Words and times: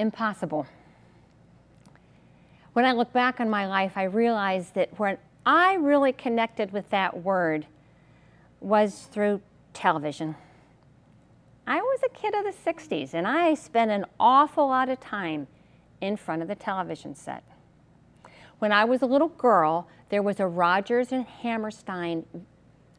impossible. 0.00 0.66
When 2.72 2.84
I 2.84 2.92
look 2.92 3.12
back 3.12 3.40
on 3.40 3.50
my 3.50 3.66
life, 3.66 3.92
I 3.96 4.04
realize 4.04 4.70
that 4.70 4.98
when 4.98 5.18
I 5.44 5.74
really 5.74 6.12
connected 6.12 6.72
with 6.72 6.88
that 6.90 7.22
word 7.22 7.66
was 8.60 9.08
through 9.10 9.40
television. 9.72 10.36
I 11.66 11.80
was 11.80 12.00
a 12.04 12.08
kid 12.08 12.34
of 12.34 12.44
the 12.44 12.52
60s 12.52 13.14
and 13.14 13.26
I 13.26 13.54
spent 13.54 13.90
an 13.90 14.04
awful 14.18 14.66
lot 14.68 14.88
of 14.88 15.00
time 15.00 15.46
in 16.00 16.16
front 16.16 16.42
of 16.42 16.48
the 16.48 16.54
television 16.54 17.14
set. 17.14 17.44
When 18.58 18.72
I 18.72 18.84
was 18.84 19.02
a 19.02 19.06
little 19.06 19.28
girl, 19.28 19.88
there 20.10 20.22
was 20.22 20.40
a 20.40 20.46
Rodgers 20.46 21.12
and 21.12 21.24
Hammerstein 21.24 22.26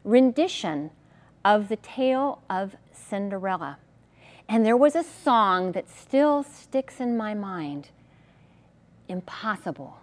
rendition 0.04 0.90
of 1.44 1.68
the 1.68 1.76
tale 1.76 2.42
of 2.50 2.76
Cinderella. 2.92 3.78
And 4.52 4.66
there 4.66 4.76
was 4.76 4.94
a 4.94 5.02
song 5.02 5.72
that 5.72 5.88
still 5.88 6.42
sticks 6.42 7.00
in 7.00 7.16
my 7.16 7.32
mind 7.32 7.88
impossible. 9.08 9.96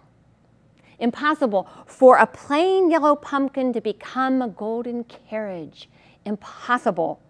Impossible 0.98 1.68
for 1.86 2.16
a 2.16 2.26
plain 2.26 2.90
yellow 2.90 3.14
pumpkin 3.14 3.72
to 3.72 3.80
become 3.80 4.42
a 4.42 4.48
golden 4.48 5.04
carriage. 5.04 5.88
Impossible 6.24 7.20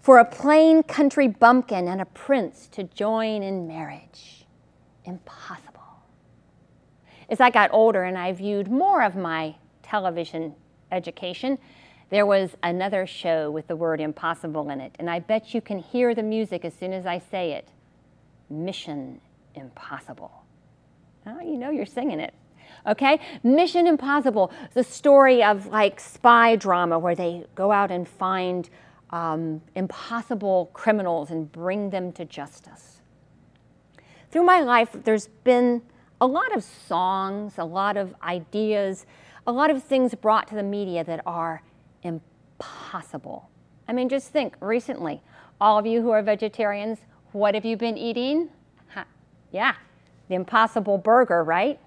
for 0.00 0.18
a 0.18 0.24
plain 0.24 0.82
country 0.82 1.28
bumpkin 1.28 1.86
and 1.86 2.00
a 2.00 2.06
prince 2.06 2.66
to 2.68 2.82
join 2.82 3.42
in 3.42 3.68
marriage. 3.68 4.46
Impossible. 5.04 5.82
As 7.28 7.42
I 7.42 7.50
got 7.50 7.68
older 7.74 8.04
and 8.04 8.16
I 8.16 8.32
viewed 8.32 8.70
more 8.70 9.02
of 9.02 9.14
my 9.14 9.56
television 9.82 10.54
education, 10.90 11.58
there 12.10 12.24
was 12.24 12.56
another 12.62 13.06
show 13.06 13.50
with 13.50 13.66
the 13.66 13.76
word 13.76 14.00
impossible 14.00 14.70
in 14.70 14.80
it, 14.80 14.94
and 14.98 15.10
I 15.10 15.18
bet 15.18 15.54
you 15.54 15.60
can 15.60 15.78
hear 15.78 16.14
the 16.14 16.22
music 16.22 16.64
as 16.64 16.74
soon 16.74 16.92
as 16.92 17.06
I 17.06 17.18
say 17.18 17.52
it 17.52 17.68
Mission 18.50 19.20
Impossible. 19.54 20.44
Oh, 21.26 21.40
you 21.40 21.58
know 21.58 21.70
you're 21.70 21.86
singing 21.86 22.20
it. 22.20 22.32
Okay? 22.86 23.20
Mission 23.42 23.86
Impossible, 23.86 24.52
the 24.74 24.84
story 24.84 25.42
of 25.42 25.66
like 25.66 26.00
spy 26.00 26.56
drama 26.56 26.98
where 26.98 27.14
they 27.14 27.44
go 27.54 27.72
out 27.72 27.90
and 27.90 28.08
find 28.08 28.70
um, 29.10 29.60
impossible 29.74 30.70
criminals 30.72 31.30
and 31.30 31.50
bring 31.50 31.90
them 31.90 32.12
to 32.12 32.24
justice. 32.24 33.00
Through 34.30 34.44
my 34.44 34.60
life, 34.60 34.90
there's 35.04 35.28
been 35.44 35.82
a 36.20 36.26
lot 36.26 36.54
of 36.54 36.62
songs, 36.62 37.54
a 37.58 37.64
lot 37.64 37.96
of 37.96 38.14
ideas, 38.22 39.06
a 39.46 39.52
lot 39.52 39.70
of 39.70 39.82
things 39.82 40.14
brought 40.14 40.48
to 40.48 40.54
the 40.54 40.62
media 40.62 41.04
that 41.04 41.20
are 41.24 41.62
impossible. 42.08 43.48
I 43.86 43.92
mean, 43.92 44.08
just 44.08 44.28
think 44.28 44.56
recently, 44.60 45.22
all 45.60 45.78
of 45.78 45.86
you 45.86 46.02
who 46.02 46.10
are 46.10 46.22
vegetarians, 46.22 46.98
what 47.32 47.54
have 47.54 47.64
you 47.64 47.76
been 47.76 47.96
eating? 47.96 48.48
Yeah, 49.52 49.74
the 50.28 50.34
impossible 50.34 50.98
burger, 50.98 51.42
right? 51.44 51.78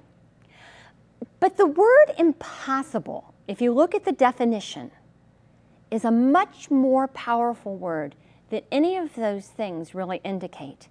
But 1.39 1.57
the 1.57 1.67
word 1.67 2.13
impossible, 2.17 3.33
if 3.47 3.61
you 3.61 3.71
look 3.71 3.93
at 3.93 4.05
the 4.05 4.11
definition, 4.11 4.91
is 5.91 6.05
a 6.05 6.11
much 6.11 6.71
more 6.71 7.07
powerful 7.07 7.75
word 7.75 8.15
than 8.49 8.61
any 8.71 8.97
of 8.97 9.15
those 9.15 9.47
things 9.47 9.93
really 9.93 10.21
indicate. 10.23 10.87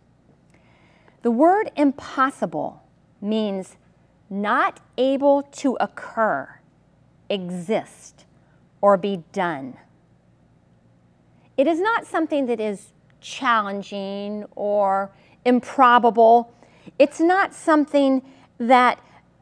The 1.22 1.30
word 1.30 1.70
impossible 1.76 2.82
means 3.20 3.76
not 4.28 4.80
able 4.96 5.42
to 5.42 5.76
occur, 5.80 6.60
exist, 7.28 8.24
or 8.80 8.96
be 8.96 9.22
done. 9.32 9.76
It 11.56 11.66
is 11.66 11.80
not 11.80 12.06
something 12.06 12.46
that 12.46 12.60
is 12.60 12.92
challenging 13.20 14.46
or 14.56 15.10
improbable. 15.44 16.52
It's 16.98 17.20
not 17.20 17.54
something 17.54 18.22
that 18.58 18.98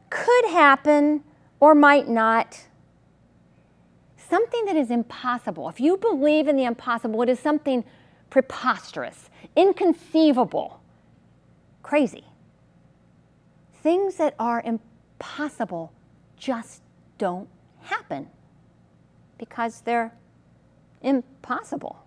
could 0.09 0.45
happen 0.49 1.23
or 1.59 1.75
might 1.75 2.07
not. 2.07 2.65
Something 4.17 4.65
that 4.65 4.75
is 4.75 4.91
impossible. 4.91 5.69
If 5.69 5.79
you 5.79 5.97
believe 5.97 6.47
in 6.47 6.55
the 6.55 6.65
impossible, 6.65 7.21
it 7.21 7.29
is 7.29 7.39
something 7.39 7.83
preposterous, 8.29 9.29
inconceivable, 9.55 10.81
crazy. 11.81 12.25
Things 13.81 14.17
that 14.17 14.35
are 14.37 14.61
impossible 14.65 15.93
just 16.37 16.81
don't 17.17 17.47
happen 17.81 18.29
because 19.39 19.81
they're 19.81 20.13
impossible. 21.01 22.05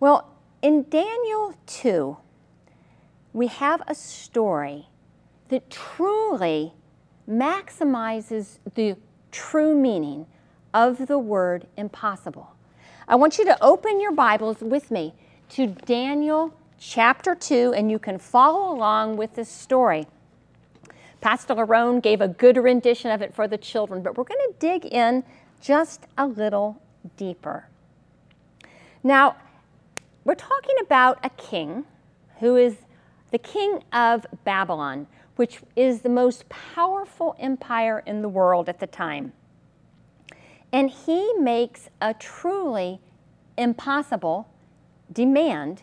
Well, 0.00 0.32
in 0.62 0.86
Daniel 0.88 1.54
2, 1.66 2.16
we 3.32 3.46
have 3.46 3.82
a 3.86 3.94
story 3.94 4.88
that 5.48 5.70
truly 5.70 6.72
maximizes 7.28 8.58
the 8.74 8.96
true 9.30 9.74
meaning 9.74 10.26
of 10.74 11.06
the 11.06 11.18
word 11.18 11.66
impossible. 11.76 12.54
I 13.06 13.16
want 13.16 13.38
you 13.38 13.44
to 13.44 13.62
open 13.62 14.00
your 14.00 14.12
Bibles 14.12 14.60
with 14.60 14.90
me 14.90 15.14
to 15.50 15.66
Daniel 15.66 16.54
chapter 16.78 17.34
2, 17.34 17.72
and 17.74 17.90
you 17.90 17.98
can 17.98 18.18
follow 18.18 18.72
along 18.72 19.16
with 19.16 19.34
this 19.34 19.48
story. 19.48 20.06
Pastor 21.20 21.54
Larone 21.54 22.00
gave 22.00 22.20
a 22.20 22.28
good 22.28 22.56
rendition 22.56 23.10
of 23.10 23.22
it 23.22 23.34
for 23.34 23.48
the 23.48 23.58
children, 23.58 24.02
but 24.02 24.16
we're 24.16 24.24
going 24.24 24.40
to 24.48 24.54
dig 24.58 24.86
in 24.86 25.24
just 25.60 26.06
a 26.16 26.26
little 26.26 26.80
deeper. 27.16 27.66
Now, 29.02 29.36
we're 30.24 30.34
talking 30.34 30.76
about 30.80 31.18
a 31.24 31.30
king 31.30 31.84
who 32.40 32.56
is 32.56 32.76
the 33.30 33.38
king 33.38 33.82
of 33.92 34.26
Babylon, 34.44 35.06
which 35.36 35.60
is 35.76 36.02
the 36.02 36.08
most 36.08 36.48
powerful 36.48 37.34
empire 37.38 38.02
in 38.06 38.22
the 38.22 38.28
world 38.28 38.68
at 38.68 38.80
the 38.80 38.86
time. 38.86 39.32
And 40.72 40.90
he 40.90 41.32
makes 41.34 41.88
a 42.00 42.14
truly 42.14 43.00
impossible 43.56 44.48
demand 45.12 45.82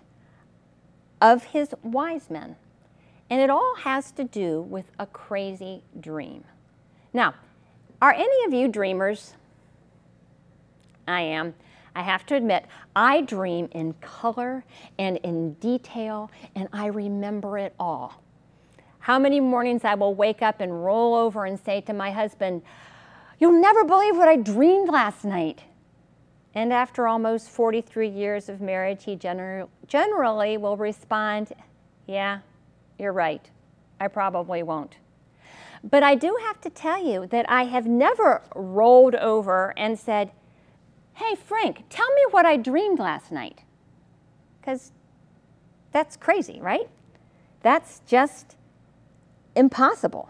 of 1.21 1.45
his 1.45 1.73
wise 1.83 2.29
men. 2.29 2.55
And 3.29 3.41
it 3.41 3.49
all 3.49 3.75
has 3.77 4.11
to 4.13 4.23
do 4.23 4.61
with 4.61 4.91
a 4.99 5.05
crazy 5.07 5.81
dream. 5.99 6.43
Now, 7.13 7.33
are 8.01 8.13
any 8.13 8.45
of 8.45 8.53
you 8.53 8.67
dreamers? 8.67 9.33
I 11.07 11.21
am. 11.21 11.55
I 11.95 12.01
have 12.01 12.25
to 12.27 12.35
admit, 12.35 12.65
I 12.95 13.21
dream 13.21 13.69
in 13.71 13.93
color 14.01 14.65
and 14.99 15.17
in 15.17 15.53
detail, 15.53 16.29
and 16.55 16.67
I 16.73 16.87
remember 16.87 17.57
it 17.57 17.73
all. 17.79 18.21
How 18.99 19.17
many 19.17 19.39
mornings 19.39 19.85
I 19.85 19.95
will 19.95 20.13
wake 20.13 20.41
up 20.41 20.59
and 20.59 20.83
roll 20.83 21.15
over 21.15 21.45
and 21.45 21.59
say 21.59 21.79
to 21.81 21.93
my 21.93 22.11
husband, 22.11 22.63
You'll 23.39 23.61
never 23.61 23.83
believe 23.83 24.17
what 24.17 24.27
I 24.27 24.37
dreamed 24.37 24.89
last 24.89 25.23
night. 25.23 25.63
And 26.53 26.71
after 26.71 27.07
almost 27.07 27.49
43 27.49 28.07
years 28.07 28.49
of 28.49 28.61
marriage, 28.61 29.03
he 29.03 29.15
gener- 29.15 29.67
generally 29.87 30.57
will 30.57 30.77
respond, 30.77 31.53
Yeah, 32.07 32.39
you're 32.97 33.13
right. 33.13 33.49
I 33.99 34.07
probably 34.07 34.63
won't. 34.63 34.97
But 35.83 36.03
I 36.03 36.15
do 36.15 36.37
have 36.41 36.59
to 36.61 36.69
tell 36.69 37.03
you 37.03 37.27
that 37.27 37.45
I 37.49 37.65
have 37.65 37.85
never 37.85 38.41
rolled 38.55 39.15
over 39.15 39.73
and 39.77 39.99
said, 39.99 40.31
Hey, 41.13 41.35
Frank, 41.35 41.83
tell 41.89 42.11
me 42.13 42.21
what 42.31 42.45
I 42.45 42.57
dreamed 42.57 42.99
last 42.99 43.31
night. 43.31 43.63
Because 44.59 44.91
that's 45.91 46.17
crazy, 46.17 46.59
right? 46.59 46.89
That's 47.61 48.01
just 48.05 48.57
impossible. 49.55 50.29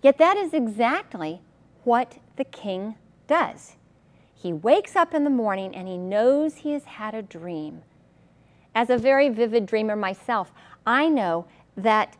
Yet 0.00 0.18
that 0.18 0.36
is 0.36 0.54
exactly 0.54 1.40
what 1.82 2.18
the 2.36 2.44
king 2.44 2.94
does. 3.26 3.76
He 4.34 4.52
wakes 4.52 4.96
up 4.96 5.14
in 5.14 5.24
the 5.24 5.30
morning 5.30 5.74
and 5.74 5.88
he 5.88 5.98
knows 5.98 6.56
he 6.56 6.72
has 6.72 6.84
had 6.84 7.14
a 7.14 7.22
dream. 7.22 7.82
As 8.74 8.90
a 8.90 8.98
very 8.98 9.28
vivid 9.28 9.66
dreamer 9.66 9.96
myself, 9.96 10.52
I 10.86 11.08
know 11.08 11.46
that 11.76 12.16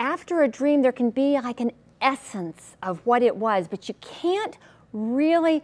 after 0.00 0.42
a 0.42 0.48
dream, 0.48 0.82
there 0.82 0.92
can 0.92 1.10
be 1.10 1.34
like 1.40 1.60
an 1.60 1.72
essence 2.00 2.76
of 2.82 3.04
what 3.04 3.22
it 3.22 3.36
was, 3.36 3.68
but 3.68 3.88
you 3.88 3.94
can't 4.00 4.56
really 4.92 5.62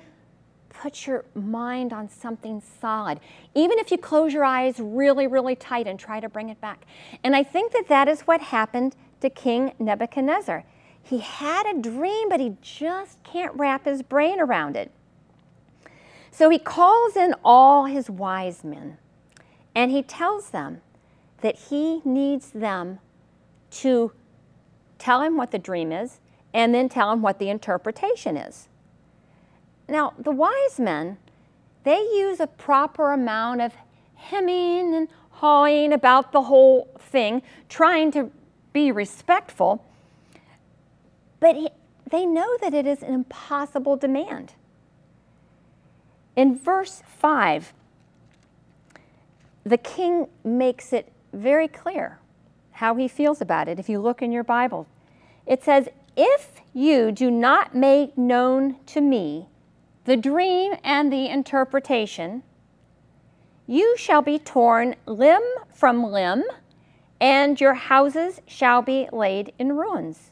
put 0.68 1.06
your 1.06 1.24
mind 1.34 1.92
on 1.92 2.08
something 2.08 2.62
solid, 2.80 3.20
even 3.54 3.78
if 3.78 3.90
you 3.90 3.98
close 3.98 4.32
your 4.32 4.44
eyes 4.44 4.74
really, 4.78 5.26
really 5.26 5.54
tight 5.54 5.86
and 5.86 5.98
try 5.98 6.20
to 6.20 6.28
bring 6.28 6.48
it 6.48 6.60
back. 6.60 6.84
And 7.22 7.36
I 7.36 7.42
think 7.42 7.72
that 7.72 7.88
that 7.88 8.08
is 8.08 8.22
what 8.22 8.40
happened 8.40 8.96
to 9.20 9.30
King 9.30 9.72
Nebuchadnezzar. 9.78 10.64
He 11.02 11.18
had 11.18 11.66
a 11.66 11.80
dream, 11.80 12.28
but 12.28 12.40
he 12.40 12.56
just 12.60 13.22
can't 13.22 13.54
wrap 13.54 13.84
his 13.84 14.02
brain 14.02 14.40
around 14.40 14.76
it. 14.76 14.90
So 16.30 16.50
he 16.50 16.58
calls 16.58 17.14
in 17.16 17.34
all 17.44 17.84
his 17.84 18.10
wise 18.10 18.64
men 18.64 18.98
and 19.74 19.90
he 19.90 20.02
tells 20.02 20.50
them 20.50 20.80
that 21.44 21.56
he 21.68 22.00
needs 22.06 22.52
them 22.52 22.98
to 23.70 24.10
tell 24.98 25.20
him 25.20 25.36
what 25.36 25.50
the 25.50 25.58
dream 25.58 25.92
is 25.92 26.18
and 26.54 26.74
then 26.74 26.88
tell 26.88 27.12
him 27.12 27.20
what 27.20 27.38
the 27.38 27.50
interpretation 27.50 28.34
is. 28.34 28.66
Now, 29.86 30.14
the 30.18 30.30
wise 30.30 30.78
men, 30.78 31.18
they 31.82 31.98
use 31.98 32.40
a 32.40 32.46
proper 32.46 33.12
amount 33.12 33.60
of 33.60 33.74
hemming 34.14 34.94
and 34.94 35.08
hawing 35.32 35.92
about 35.92 36.32
the 36.32 36.44
whole 36.44 36.88
thing, 36.98 37.42
trying 37.68 38.10
to 38.12 38.30
be 38.72 38.90
respectful. 38.90 39.84
But 41.40 41.56
he, 41.56 41.68
they 42.10 42.24
know 42.24 42.56
that 42.62 42.72
it 42.72 42.86
is 42.86 43.02
an 43.02 43.12
impossible 43.12 43.98
demand. 43.98 44.54
In 46.36 46.58
verse 46.58 47.02
5, 47.06 47.74
the 49.64 49.76
king 49.76 50.28
makes 50.42 50.90
it 50.94 51.10
very 51.34 51.68
clear 51.68 52.18
how 52.72 52.94
he 52.94 53.08
feels 53.08 53.40
about 53.40 53.68
it. 53.68 53.78
If 53.78 53.88
you 53.88 54.00
look 54.00 54.22
in 54.22 54.32
your 54.32 54.44
Bible, 54.44 54.86
it 55.46 55.62
says, 55.62 55.88
If 56.16 56.60
you 56.72 57.12
do 57.12 57.30
not 57.30 57.74
make 57.74 58.16
known 58.16 58.76
to 58.86 59.00
me 59.00 59.48
the 60.04 60.16
dream 60.16 60.74
and 60.82 61.12
the 61.12 61.28
interpretation, 61.28 62.42
you 63.66 63.96
shall 63.96 64.22
be 64.22 64.38
torn 64.38 64.96
limb 65.06 65.42
from 65.72 66.04
limb, 66.04 66.42
and 67.20 67.60
your 67.60 67.74
houses 67.74 68.40
shall 68.46 68.82
be 68.82 69.08
laid 69.12 69.52
in 69.58 69.76
ruins. 69.76 70.30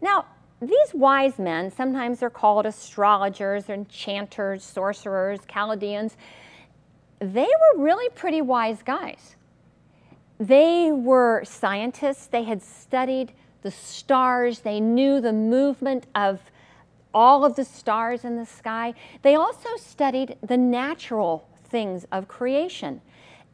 Now, 0.00 0.26
these 0.60 0.94
wise 0.94 1.38
men, 1.38 1.70
sometimes 1.70 2.20
they're 2.20 2.30
called 2.30 2.66
astrologers, 2.66 3.68
enchanters, 3.68 4.64
sorcerers, 4.64 5.40
Chaldeans, 5.46 6.16
they 7.24 7.46
were 7.46 7.82
really 7.82 8.08
pretty 8.10 8.42
wise 8.42 8.82
guys. 8.82 9.36
They 10.38 10.90
were 10.92 11.42
scientists, 11.44 12.26
they 12.26 12.44
had 12.44 12.62
studied 12.62 13.32
the 13.62 13.70
stars, 13.70 14.60
they 14.60 14.80
knew 14.80 15.20
the 15.20 15.32
movement 15.32 16.06
of 16.14 16.40
all 17.14 17.44
of 17.44 17.54
the 17.54 17.64
stars 17.64 18.24
in 18.24 18.36
the 18.36 18.44
sky. 18.44 18.94
They 19.22 19.36
also 19.36 19.70
studied 19.76 20.36
the 20.42 20.56
natural 20.56 21.48
things 21.64 22.04
of 22.10 22.28
creation 22.28 23.00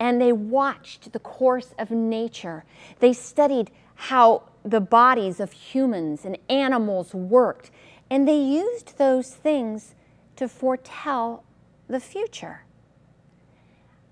and 0.01 0.19
they 0.21 0.33
watched 0.33 1.13
the 1.13 1.19
course 1.19 1.75
of 1.79 1.91
nature. 1.91 2.65
They 2.99 3.13
studied 3.13 3.71
how 3.95 4.45
the 4.65 4.81
bodies 4.81 5.39
of 5.39 5.53
humans 5.53 6.25
and 6.25 6.39
animals 6.49 7.15
worked, 7.15 7.71
and 8.09 8.27
they 8.27 8.41
used 8.41 8.97
those 8.97 9.35
things 9.35 9.95
to 10.37 10.49
foretell 10.49 11.45
the 11.87 12.01
future. 12.01 12.63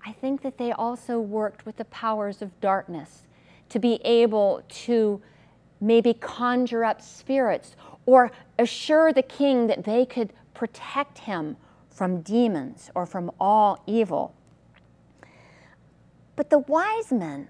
I 0.05 0.13
think 0.13 0.41
that 0.41 0.57
they 0.57 0.71
also 0.71 1.19
worked 1.19 1.65
with 1.65 1.77
the 1.77 1.85
powers 1.85 2.41
of 2.41 2.59
darkness 2.61 3.23
to 3.69 3.79
be 3.79 3.95
able 4.03 4.63
to 4.69 5.21
maybe 5.81 6.13
conjure 6.13 6.83
up 6.83 7.01
spirits 7.01 7.75
or 8.05 8.31
assure 8.57 9.13
the 9.13 9.21
king 9.21 9.67
that 9.67 9.83
they 9.83 10.05
could 10.05 10.33
protect 10.53 11.19
him 11.19 11.57
from 11.89 12.21
demons 12.21 12.89
or 12.95 13.05
from 13.05 13.31
all 13.39 13.83
evil. 13.85 14.33
But 16.35 16.49
the 16.49 16.59
wise 16.59 17.11
men 17.11 17.49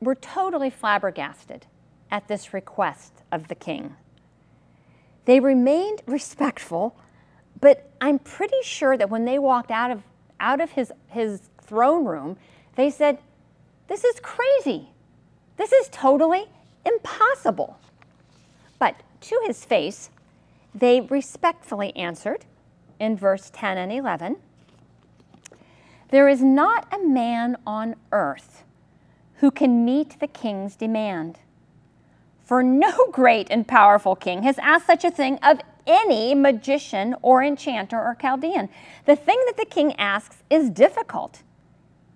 were 0.00 0.14
totally 0.14 0.70
flabbergasted 0.70 1.66
at 2.10 2.28
this 2.28 2.52
request 2.52 3.22
of 3.30 3.48
the 3.48 3.54
king. 3.54 3.94
They 5.24 5.40
remained 5.40 6.02
respectful, 6.06 6.96
but 7.60 7.90
I'm 8.00 8.18
pretty 8.18 8.62
sure 8.62 8.96
that 8.96 9.10
when 9.10 9.24
they 9.24 9.38
walked 9.38 9.70
out 9.70 9.90
of, 9.90 10.02
out 10.40 10.60
of 10.60 10.70
his, 10.72 10.92
his 11.08 11.50
throne 11.68 12.04
room, 12.04 12.36
they 12.76 12.90
said, 12.90 13.18
This 13.88 14.04
is 14.04 14.20
crazy. 14.20 14.88
This 15.56 15.72
is 15.72 15.88
totally 15.90 16.46
impossible. 16.84 17.78
But 18.78 18.96
to 19.22 19.40
his 19.44 19.64
face, 19.64 20.10
they 20.74 21.00
respectfully 21.00 21.94
answered 21.96 22.44
in 23.00 23.16
verse 23.16 23.50
10 23.52 23.78
and 23.78 23.92
11 23.92 24.36
There 26.10 26.28
is 26.28 26.42
not 26.42 26.86
a 26.92 27.04
man 27.04 27.56
on 27.66 27.96
earth 28.12 28.64
who 29.36 29.50
can 29.50 29.84
meet 29.84 30.18
the 30.20 30.26
king's 30.26 30.76
demand. 30.76 31.38
For 32.44 32.62
no 32.62 32.92
great 33.12 33.48
and 33.50 33.66
powerful 33.66 34.16
king 34.16 34.42
has 34.42 34.58
asked 34.58 34.86
such 34.86 35.04
a 35.04 35.10
thing 35.10 35.38
of 35.42 35.60
any 35.86 36.34
magician 36.34 37.16
or 37.22 37.42
enchanter 37.42 37.98
or 37.98 38.16
Chaldean. 38.20 38.68
The 39.06 39.16
thing 39.16 39.42
that 39.46 39.56
the 39.56 39.64
king 39.64 39.94
asks 39.96 40.42
is 40.50 40.70
difficult, 40.70 41.42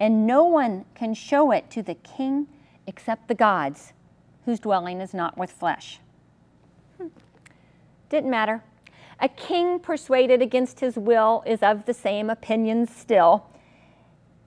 and 0.01 0.27
no 0.27 0.45
one 0.45 0.85
can 0.95 1.15
show 1.15 1.51
it 1.51 1.71
to 1.71 1.83
the 1.83 1.95
king 1.95 2.49
except 2.87 3.29
the 3.29 3.35
gods, 3.35 3.93
whose 4.45 4.59
dwelling 4.59 5.01
is 5.01 5.15
not 5.15 5.39
with 5.39 5.51
flesh. 5.51 6.01
Hmm. 6.99 7.09
Didn't 8.09 8.31
matter. 8.31 8.63
A 9.21 9.29
king 9.29 9.79
persuaded 9.79 10.43
against 10.43 10.81
his 10.81 10.97
will 10.97 11.45
is 11.47 11.63
of 11.63 11.87
the 11.87 11.95
same 11.95 12.29
opinion 12.29 12.87
still, 12.87 13.47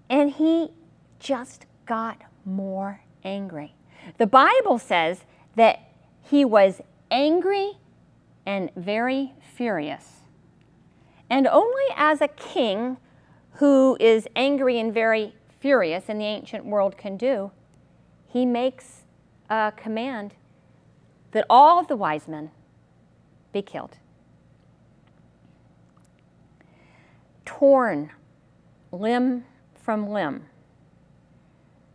and 0.10 0.32
he 0.32 0.72
just 1.20 1.66
got 1.86 2.22
more 2.44 3.02
angry. 3.24 3.74
The 4.18 4.28
Bible 4.28 4.78
says 4.78 5.24
that 5.56 5.80
he 6.22 6.44
was 6.44 6.82
angry 7.10 7.74
and 8.46 8.70
very 8.76 9.34
furious. 9.56 10.22
And 11.30 11.48
only 11.48 11.86
as 11.96 12.22
a 12.22 12.28
king 12.28 12.98
who 13.56 13.96
is 14.00 14.28
angry 14.36 14.80
and 14.80 14.94
very 14.94 15.36
furious 15.60 16.10
in 16.10 16.18
the 16.18 16.25
ancient 16.25 16.66
world 16.66 16.98
can 16.98 17.18
do, 17.18 17.52
he 18.28 18.46
makes 18.46 19.04
a 19.50 19.72
command 19.75 20.36
that 21.31 21.46
all 21.50 21.80
of 21.80 21.88
the 21.88 21.96
wise 21.96 22.28
men 22.28 22.52
be 23.52 23.62
killed. 23.62 23.98
Torn 27.46 28.12
limb 28.92 29.46
from 29.74 30.10
limb. 30.10 30.46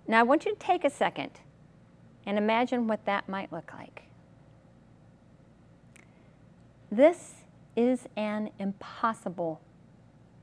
Now, 0.06 0.20
I 0.20 0.22
want 0.22 0.44
you 0.44 0.52
to 0.52 0.58
take 0.58 0.84
a 0.84 0.90
second 0.90 1.30
and 2.26 2.38
imagine 2.38 2.86
what 2.86 3.04
that 3.04 3.28
might 3.28 3.52
look 3.52 3.72
like. 3.74 4.04
This 6.90 7.34
is 7.76 8.06
an 8.16 8.50
impossible 8.58 9.60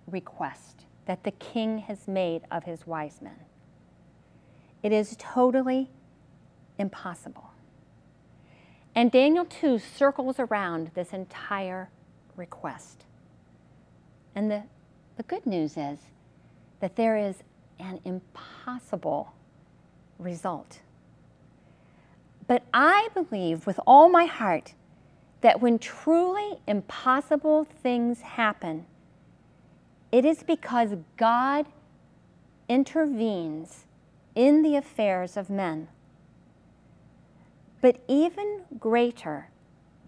request 0.08 0.87
that 1.08 1.24
the 1.24 1.32
king 1.32 1.80
has 1.80 2.08
made 2.08 2.44
of 2.52 2.66
his 2.66 2.86
wise 2.86 3.22
men. 3.22 3.40
It 4.84 4.92
is 4.92 5.16
totally 5.18 5.90
impossible. 6.78 7.52
And 8.94 9.12
Daniel 9.12 9.46
2 9.46 9.80
circles 9.80 10.40
around 10.40 10.92
this 10.94 11.14
entire 11.14 11.90
request. 12.36 13.06
And 14.36 14.52
the, 14.52 14.64
the 15.16 15.24
good 15.24 15.46
news 15.46 15.78
is 15.78 16.00
that 16.82 16.96
there 16.96 17.18
is 17.18 17.38
an 17.80 18.00
impossible 18.04 19.34
result. 20.20 20.80
But 22.48 22.64
I 22.74 23.10
believe 23.14 23.66
with 23.66 23.80
all 23.88 24.10
my 24.10 24.26
heart 24.26 24.74
that 25.42 25.62
when 25.62 25.80
truly 25.80 26.60
impossible 26.68 27.66
things 27.66 28.22
happen, 28.22 28.86
it 30.12 30.26
is 30.26 30.44
because 30.44 30.96
God 31.18 31.66
intervenes 32.70 33.86
in 34.36 34.62
the 34.62 34.76
affairs 34.76 35.38
of 35.38 35.50
men. 35.50 35.88
But 37.82 38.00
even 38.08 38.64
greater 38.80 39.50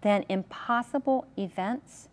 than 0.01 0.25
impossible 0.29 1.27
events 1.37 2.09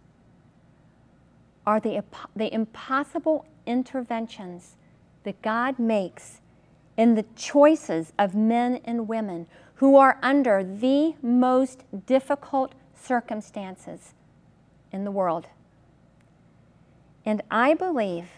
are 1.67 1.81
the, 1.81 2.03
the 2.35 2.53
impossible 2.53 3.47
interventions 3.67 4.77
that 5.25 5.43
God 5.43 5.79
makes 5.79 6.41
in 6.97 7.15
the 7.15 7.25
choices 7.35 8.13
of 8.19 8.35
men 8.35 8.81
and 8.85 9.09
women 9.09 9.47
who 9.77 9.97
are 9.97 10.19
under 10.23 10.65
the 10.65 11.15
most 11.21 11.85
difficult 12.07 12.75
circumstances 12.95 14.15
in 14.93 15.05
the 15.05 15.11
world. 15.11 15.47
And 17.27 17.43
I 17.51 17.75
believe 17.75 18.29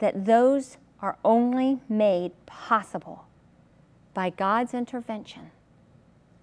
that 0.00 0.26
those 0.26 0.76
are 1.00 1.16
only 1.24 1.78
made 1.88 2.32
possible 2.44 3.26
by 4.12 4.30
God's 4.30 4.74
intervention 4.74 5.52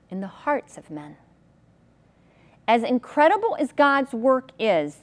in 0.09 0.21
the 0.21 0.27
hearts 0.27 0.77
of 0.77 0.89
men. 0.89 1.17
As 2.67 2.83
incredible 2.83 3.57
as 3.59 3.73
God's 3.73 4.13
work 4.13 4.51
is 4.57 4.99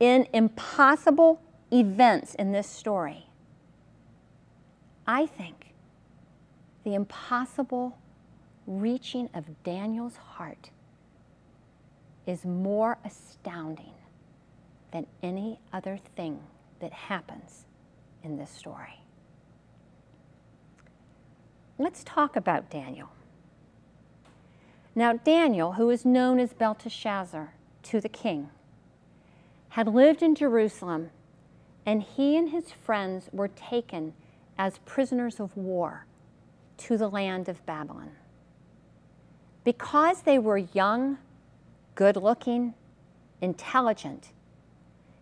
in 0.00 0.26
impossible 0.32 1.40
events 1.72 2.34
in 2.34 2.50
this 2.50 2.68
story, 2.68 3.28
I 5.06 5.26
think 5.26 5.72
the 6.82 6.94
impossible 6.94 7.96
reaching 8.66 9.30
of 9.32 9.62
Daniel's 9.62 10.16
heart 10.16 10.70
is 12.26 12.44
more 12.44 12.98
astounding 13.04 13.95
than 14.92 15.06
any 15.22 15.58
other 15.72 15.98
thing 16.16 16.40
that 16.80 16.92
happens 16.92 17.66
in 18.22 18.36
this 18.36 18.50
story. 18.50 19.00
Let's 21.78 22.02
talk 22.04 22.36
about 22.36 22.70
Daniel. 22.70 23.08
Now, 24.94 25.12
Daniel, 25.12 25.72
who 25.72 25.90
is 25.90 26.06
known 26.06 26.40
as 26.40 26.54
Belteshazzar 26.54 27.52
to 27.82 28.00
the 28.00 28.08
king, 28.08 28.48
had 29.70 29.88
lived 29.88 30.22
in 30.22 30.34
Jerusalem, 30.34 31.10
and 31.84 32.02
he 32.02 32.36
and 32.36 32.48
his 32.48 32.72
friends 32.72 33.28
were 33.30 33.48
taken 33.48 34.14
as 34.56 34.78
prisoners 34.86 35.38
of 35.38 35.54
war 35.54 36.06
to 36.78 36.96
the 36.96 37.10
land 37.10 37.48
of 37.48 37.64
Babylon. 37.66 38.12
Because 39.64 40.22
they 40.22 40.38
were 40.38 40.56
young, 40.58 41.18
good 41.94 42.16
looking, 42.16 42.72
intelligent, 43.42 44.30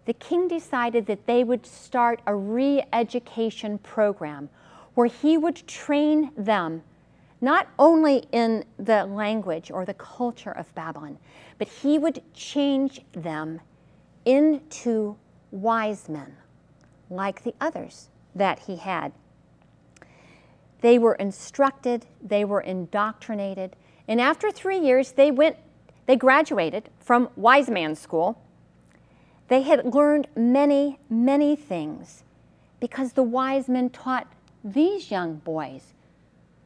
the 0.06 0.12
king 0.12 0.49
decided 0.49 1.06
that 1.06 1.26
they 1.26 1.44
would 1.44 1.64
start 1.66 2.20
a 2.26 2.34
re 2.34 2.82
education 2.92 3.78
program 3.78 4.49
where 4.94 5.06
he 5.06 5.37
would 5.37 5.66
train 5.66 6.30
them 6.37 6.82
not 7.40 7.68
only 7.78 8.25
in 8.32 8.64
the 8.78 9.04
language 9.04 9.70
or 9.70 9.84
the 9.84 9.94
culture 9.94 10.52
of 10.52 10.75
Babylon, 10.75 11.18
but 11.58 11.68
he 11.68 11.99
would 11.99 12.23
change 12.32 13.00
them 13.12 13.61
into 14.25 15.16
wise 15.50 16.08
men 16.08 16.37
like 17.11 17.44
the 17.44 17.54
others 17.61 18.08
that 18.34 18.61
he 18.61 18.76
had. 18.76 19.12
They 20.80 20.99
were 20.99 21.14
instructed, 21.14 22.06
they 22.23 22.44
were 22.44 22.61
indoctrinated, 22.61 23.76
and 24.08 24.20
after 24.20 24.50
three 24.50 24.78
years, 24.78 25.12
they 25.12 25.30
went, 25.30 25.56
they 26.06 26.16
graduated 26.16 26.90
from 26.99 27.30
wise 27.37 27.70
man 27.70 27.94
school. 27.94 28.40
They 29.54 29.62
had 29.62 29.94
learned 29.94 30.26
many, 30.34 30.99
many 31.08 31.54
things 31.54 32.25
because 32.80 33.12
the 33.12 33.23
wise 33.23 33.68
men 33.68 33.88
taught 33.88 34.26
these 34.64 35.12
young 35.12 35.37
boys 35.37 35.94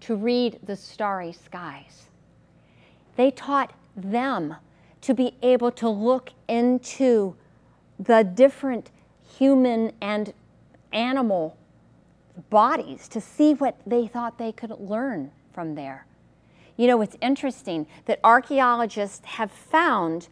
to 0.01 0.17
read 0.17 0.59
the 0.63 0.75
starry 0.75 1.33
skies. 1.33 2.07
They 3.17 3.31
taught 3.31 3.75
them 3.95 4.57
to 5.03 5.13
be 5.13 5.35
able 5.43 5.71
to 5.73 5.91
look 5.91 6.31
into 6.49 7.37
the 8.01 8.25
different 8.25 8.91
human 9.37 9.93
and 10.01 10.33
animal 10.91 11.59
bodies 12.49 13.07
to 13.09 13.21
see 13.21 13.53
what 13.53 13.77
they 13.87 14.07
thought 14.07 14.39
they 14.39 14.53
could 14.53 14.71
learn 14.81 15.31
from 15.53 15.75
there. 15.75 16.07
You 16.79 16.87
know, 16.87 17.03
it's 17.03 17.19
interesting 17.21 17.87
that 18.07 18.19
archaeologists 18.25 19.27
have 19.27 19.53
found 19.53 20.29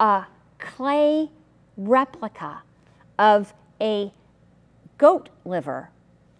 a 0.00 0.24
clay 0.58 1.30
replica 1.76 2.62
of 3.18 3.54
a 3.80 4.12
goat 4.98 5.28
liver, 5.44 5.90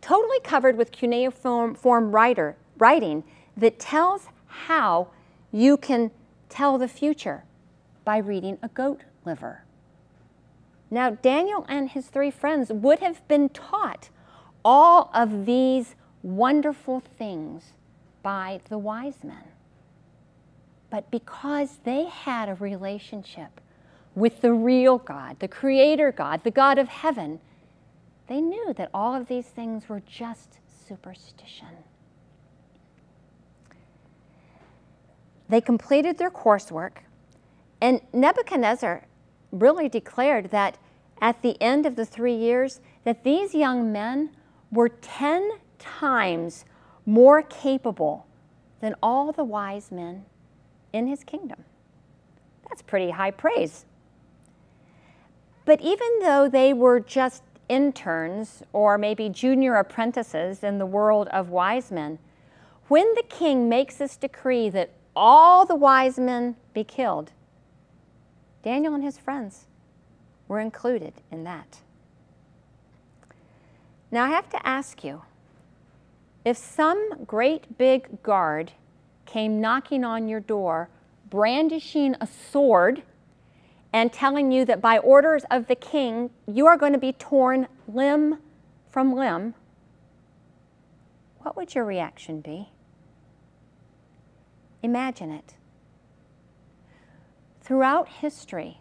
totally 0.01 0.41
covered 0.41 0.77
with 0.77 0.93
cuneiform 0.93 2.13
writer, 2.13 2.57
writing 2.79 3.25
that 3.57 3.79
tells 3.79 4.29
how 4.47 5.09
you 5.51 5.77
can 5.77 6.11
tell 6.49 6.79
the 6.79 6.89
future 6.89 7.45
by 8.05 8.19
reading 8.19 8.59
a 8.63 8.69
goat 8.69 9.03
liver. 9.25 9.65
Now, 10.91 11.11
Daniel 11.11 11.65
and 11.69 11.89
his 11.89 12.09
three 12.09 12.31
friends 12.31 12.71
would 12.71 12.99
have 12.99 13.27
been 13.27 13.49
taught 13.49 14.11
all 14.63 15.11
of 15.15 15.47
these 15.47 15.95
wonderful 16.23 17.01
things 17.01 17.73
by 18.23 18.61
the 18.69 18.77
wise 18.77 19.25
men. 19.25 19.45
But 20.91 21.11
because 21.11 21.79
they 21.85 22.05
had 22.05 22.51
a 22.51 22.55
relationship 22.55 23.62
with 24.15 24.41
the 24.41 24.53
real 24.53 24.99
God, 24.99 25.39
the 25.39 25.49
Creator 25.49 26.13
God, 26.13 26.45
the 26.45 26.51
God 26.51 26.79
of 26.79 26.89
heaven, 26.89 27.41
they 28.27 28.41
knew 28.41 28.73
that 28.75 28.91
all 28.93 29.15
of 29.15 29.29
these 29.29 29.47
things 29.47 29.89
were 29.89 30.01
just 30.01 30.59
superstition. 30.89 31.69
They 35.49 35.61
completed 35.61 36.19
their 36.19 36.31
coursework, 36.31 36.99
and 37.81 38.01
Nebuchadnezzar 38.13 39.05
really 39.51 39.89
declared 39.89 40.51
that 40.51 40.79
at 41.21 41.43
the 41.43 41.61
end 41.61 41.87
of 41.87 41.97
the 41.97 42.07
three 42.07 42.35
years 42.35 42.81
that 43.05 43.25
these 43.25 43.55
young 43.55 43.93
men 43.93 44.31
were 44.71 44.89
10 44.89 45.51
times 45.79 46.65
more 47.05 47.43
capable 47.43 48.27
than 48.81 48.95
all 49.03 49.33
the 49.33 49.45
wise 49.45 49.93
men 49.93 50.25
in 50.93 51.07
his 51.07 51.23
kingdom. 51.25 51.65
That's 52.69 52.83
pretty 52.83 53.11
high 53.11 53.31
praise. 53.31 53.85
But 55.65 55.81
even 55.81 56.09
though 56.21 56.49
they 56.49 56.73
were 56.73 57.01
just 57.01 57.43
interns 57.69 58.63
or 58.73 58.99
maybe 58.99 59.29
junior 59.29 59.77
apprentices 59.77 60.65
in 60.65 60.79
the 60.79 60.87
world 60.87 61.29
of 61.29 61.51
wise 61.51 61.91
men, 61.91 62.19
when 62.89 63.15
the 63.15 63.23
king 63.29 63.69
makes 63.69 63.97
this 63.97 64.17
decree 64.17 64.69
that 64.71 64.91
all 65.15 65.65
the 65.65 65.75
wise 65.75 66.19
men 66.19 66.57
be 66.75 66.85
killed, 66.85 67.31
Daniel 68.63 68.95
and 68.95 69.05
his 69.05 69.19
friends 69.19 69.67
were 70.49 70.61
included 70.61 71.15
in 71.31 71.45
that. 71.45 71.81
Now 74.11 74.25
I 74.25 74.29
have 74.29 74.51
to 74.51 74.67
ask 74.67 75.03
you 75.03 75.23
if 76.45 76.57
some 76.57 77.25
great 77.25 77.79
big 77.79 78.23
guard 78.23 78.73
came 79.27 79.61
knocking 79.61 80.05
on 80.05 80.29
your 80.29 80.41
door, 80.41 80.91
brandishing 81.31 82.17
a 82.21 82.27
sword, 82.27 83.03
and 83.93 84.13
telling 84.13 84.51
you 84.51 84.65
that 84.65 84.81
by 84.81 84.99
orders 84.99 85.45
of 85.51 85.67
the 85.67 85.75
king, 85.75 86.31
you 86.47 86.67
are 86.67 86.77
going 86.77 86.93
to 86.93 86.99
be 86.99 87.13
torn 87.13 87.69
limb 87.87 88.39
from 88.89 89.15
limb, 89.15 89.55
what 91.39 91.57
would 91.57 91.75
your 91.75 91.85
reaction 91.85 92.41
be? 92.41 92.71
Imagine 94.83 95.31
it. 95.31 95.55
Throughout 97.61 98.09
history, 98.09 98.79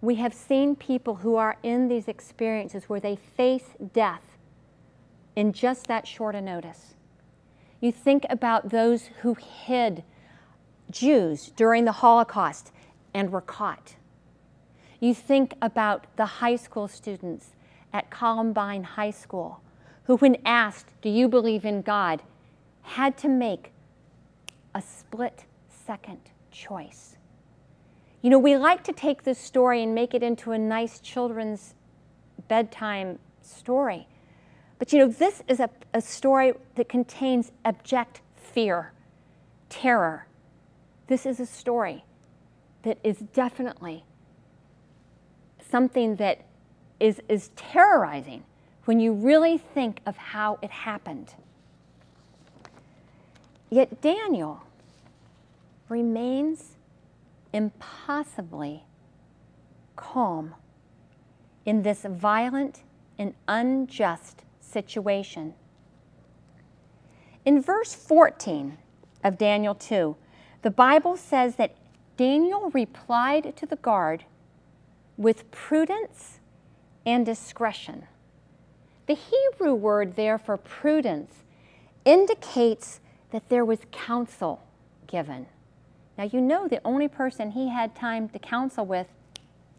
we 0.00 0.16
have 0.16 0.34
seen 0.34 0.76
people 0.76 1.16
who 1.16 1.36
are 1.36 1.56
in 1.62 1.88
these 1.88 2.08
experiences 2.08 2.84
where 2.84 3.00
they 3.00 3.16
face 3.16 3.74
death 3.92 4.36
in 5.34 5.52
just 5.52 5.86
that 5.86 6.06
short 6.06 6.34
a 6.34 6.40
notice. 6.40 6.94
You 7.80 7.92
think 7.92 8.24
about 8.28 8.70
those 8.70 9.10
who 9.20 9.34
hid 9.34 10.02
Jews 10.90 11.52
during 11.56 11.84
the 11.84 11.92
Holocaust 11.92 12.72
and 13.12 13.30
were 13.30 13.40
caught. 13.40 13.96
You 15.00 15.14
think 15.14 15.54
about 15.60 16.06
the 16.16 16.26
high 16.26 16.56
school 16.56 16.88
students 16.88 17.50
at 17.92 18.10
Columbine 18.10 18.84
High 18.84 19.10
School 19.10 19.60
who, 20.04 20.16
when 20.16 20.36
asked, 20.44 20.86
Do 21.02 21.08
you 21.08 21.28
believe 21.28 21.64
in 21.64 21.82
God, 21.82 22.22
had 22.82 23.16
to 23.18 23.28
make 23.28 23.72
a 24.74 24.82
split 24.82 25.44
second 25.68 26.20
choice. 26.50 27.16
You 28.22 28.30
know, 28.30 28.38
we 28.38 28.56
like 28.56 28.84
to 28.84 28.92
take 28.92 29.22
this 29.24 29.38
story 29.38 29.82
and 29.82 29.94
make 29.94 30.14
it 30.14 30.22
into 30.22 30.52
a 30.52 30.58
nice 30.58 31.00
children's 31.00 31.74
bedtime 32.48 33.18
story. 33.42 34.06
But 34.78 34.92
you 34.92 34.98
know, 34.98 35.08
this 35.08 35.42
is 35.48 35.60
a, 35.60 35.70
a 35.94 36.00
story 36.00 36.52
that 36.74 36.88
contains 36.88 37.52
abject 37.64 38.20
fear, 38.34 38.92
terror. 39.68 40.26
This 41.06 41.24
is 41.24 41.40
a 41.40 41.46
story 41.46 42.04
that 42.82 42.98
is 43.02 43.18
definitely 43.32 44.04
something 45.70 46.16
that 46.16 46.44
is, 47.00 47.20
is 47.28 47.50
terrorizing 47.56 48.44
when 48.84 49.00
you 49.00 49.12
really 49.12 49.58
think 49.58 50.00
of 50.06 50.16
how 50.16 50.58
it 50.62 50.70
happened. 50.70 51.34
Yet 53.68 54.00
Daniel 54.00 54.62
remains 55.88 56.76
impossibly 57.52 58.84
calm 59.96 60.54
in 61.64 61.82
this 61.82 62.04
violent 62.08 62.82
and 63.18 63.34
unjust 63.48 64.44
situation. 64.60 65.54
In 67.44 67.60
verse 67.60 67.94
14 67.94 68.78
of 69.24 69.38
Daniel 69.38 69.74
2, 69.74 70.16
the 70.62 70.70
Bible 70.70 71.16
says 71.16 71.56
that 71.56 71.74
Daniel 72.16 72.70
replied 72.70 73.56
to 73.56 73.66
the 73.66 73.76
guard 73.76 74.24
with 75.16 75.50
prudence 75.50 76.40
and 77.04 77.24
discretion. 77.24 78.06
The 79.06 79.14
Hebrew 79.14 79.74
word 79.74 80.16
there 80.16 80.38
for 80.38 80.56
prudence 80.56 81.44
indicates 82.04 83.00
that 83.30 83.48
there 83.48 83.64
was 83.64 83.80
counsel 83.92 84.62
given. 85.06 85.46
Now, 86.18 86.24
you 86.24 86.40
know 86.40 86.66
the 86.66 86.80
only 86.84 87.08
person 87.08 87.52
he 87.52 87.68
had 87.68 87.94
time 87.94 88.28
to 88.30 88.38
counsel 88.38 88.84
with 88.84 89.08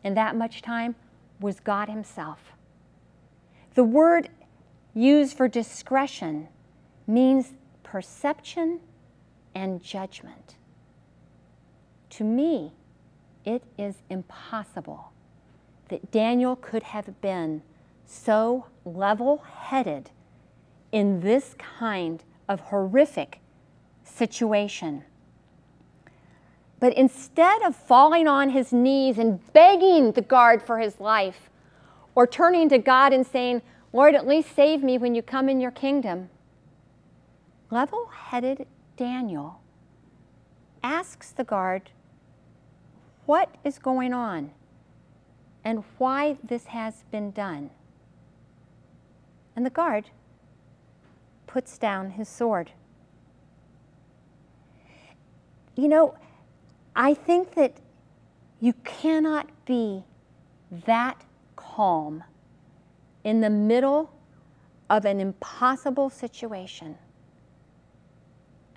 in 0.03 0.13
that 0.13 0.36
much 0.36 0.62
time 0.62 0.96
was 1.39 1.60
God 1.60 1.89
Himself. 1.89 2.53
The 3.74 3.84
word 3.84 4.29
used 4.94 5.36
for 5.36 5.48
discretion 5.48 6.48
means 7.06 7.53
perception 7.84 8.79
and 9.53 9.82
judgment. 9.82 10.56
To 12.12 12.24
me, 12.24 12.74
it 13.46 13.63
is 13.77 13.96
impossible 14.10 15.12
that 15.89 16.12
Daniel 16.12 16.56
could 16.56 16.84
have 16.84 17.20
been 17.22 17.62
so 18.06 18.65
level 18.86 19.44
headed 19.60 20.12
in 20.91 21.20
this 21.20 21.56
kind 21.58 22.24
of 22.48 22.60
horrific 22.62 23.39
situation. 24.03 25.03
But 26.79 26.94
instead 26.94 27.63
of 27.63 27.75
falling 27.75 28.27
on 28.27 28.51
his 28.51 28.72
knees 28.72 29.17
and 29.17 29.41
begging 29.53 30.12
the 30.12 30.22
guard 30.22 30.62
for 30.62 30.79
his 30.79 31.00
life, 31.00 31.50
or 32.15 32.25
turning 32.25 32.70
to 32.70 32.77
God 32.77 33.13
and 33.13 33.25
saying, 33.25 33.62
Lord, 33.94 34.15
at 34.15 34.27
least 34.27 34.56
save 34.56 34.84
me 34.84 34.98
when 34.98 35.13
you 35.13 35.22
come 35.22 35.50
in 35.50 35.62
your 35.62 35.72
kingdom. 35.72 36.29
Level 37.70 38.08
headed 38.08 38.65
Daniel 38.96 39.62
asks 40.82 41.32
the 41.32 41.44
guard 41.44 41.91
what 43.25 43.53
is 43.63 43.77
going 43.77 44.13
on 44.13 44.51
and 45.67 45.83
why 45.97 46.38
this 46.41 46.67
has 46.67 47.03
been 47.12 47.29
done. 47.29 47.69
And 49.53 49.65
the 49.65 49.69
guard 49.69 50.05
puts 51.45 51.77
down 51.77 52.12
his 52.12 52.29
sword. 52.29 52.71
You 55.75 55.89
know, 55.89 56.15
I 56.95 57.13
think 57.13 57.55
that 57.55 57.74
you 58.62 58.71
cannot 58.86 59.50
be 59.65 60.05
that 60.86 61.25
calm 61.57 62.24
in 63.25 63.41
the 63.41 63.50
middle 63.50 64.09
of 64.89 65.03
an 65.03 65.19
impossible 65.19 66.09
situation 66.09 66.95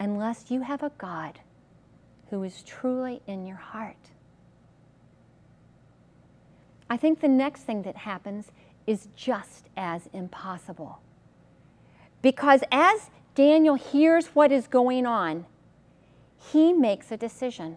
unless 0.00 0.50
you 0.50 0.62
have 0.62 0.82
a 0.82 0.90
God 0.99 1.38
who 2.30 2.42
is 2.42 2.64
truly 2.64 3.23
in 3.28 3.47
your 3.47 3.59
heart. 3.59 4.10
I 6.90 6.97
think 6.97 7.20
the 7.20 7.28
next 7.28 7.62
thing 7.62 7.82
that 7.82 7.99
happens 7.99 8.50
is 8.87 9.06
just 9.14 9.68
as 9.76 10.09
impossible. 10.12 10.99
Because 12.20 12.62
as 12.73 13.11
Daniel 13.37 13.76
hears 13.76 14.26
what 14.28 14.50
is 14.50 14.66
going 14.66 15.06
on, 15.06 15.47
he 16.52 16.73
makes 16.73 17.12
a 17.12 17.16
decision. 17.16 17.76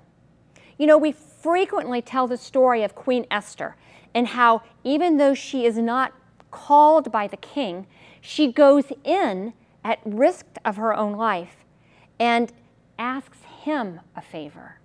You 0.80 0.88
know, 0.88 0.98
we 0.98 1.12
frequently 1.12 2.02
tell 2.02 2.28
the 2.28 2.38
story 2.38 2.82
of 2.84 2.96
Queen 2.96 3.28
Esther 3.30 3.76
and 4.16 4.30
how, 4.30 4.64
even 4.84 5.18
though 5.18 5.36
she 5.36 5.66
is 5.66 5.78
not 5.78 6.14
called 6.50 7.12
by 7.12 7.28
the 7.28 7.38
king, 7.38 7.86
she 8.20 8.52
goes 8.52 8.86
in 9.04 9.54
at 9.84 10.00
risk 10.06 10.46
of 10.66 10.78
her 10.78 10.96
own 10.96 11.14
life 11.14 11.58
and 12.20 12.52
asks 12.98 13.40
him 13.64 14.00
a 14.16 14.22
favor. 14.22 14.80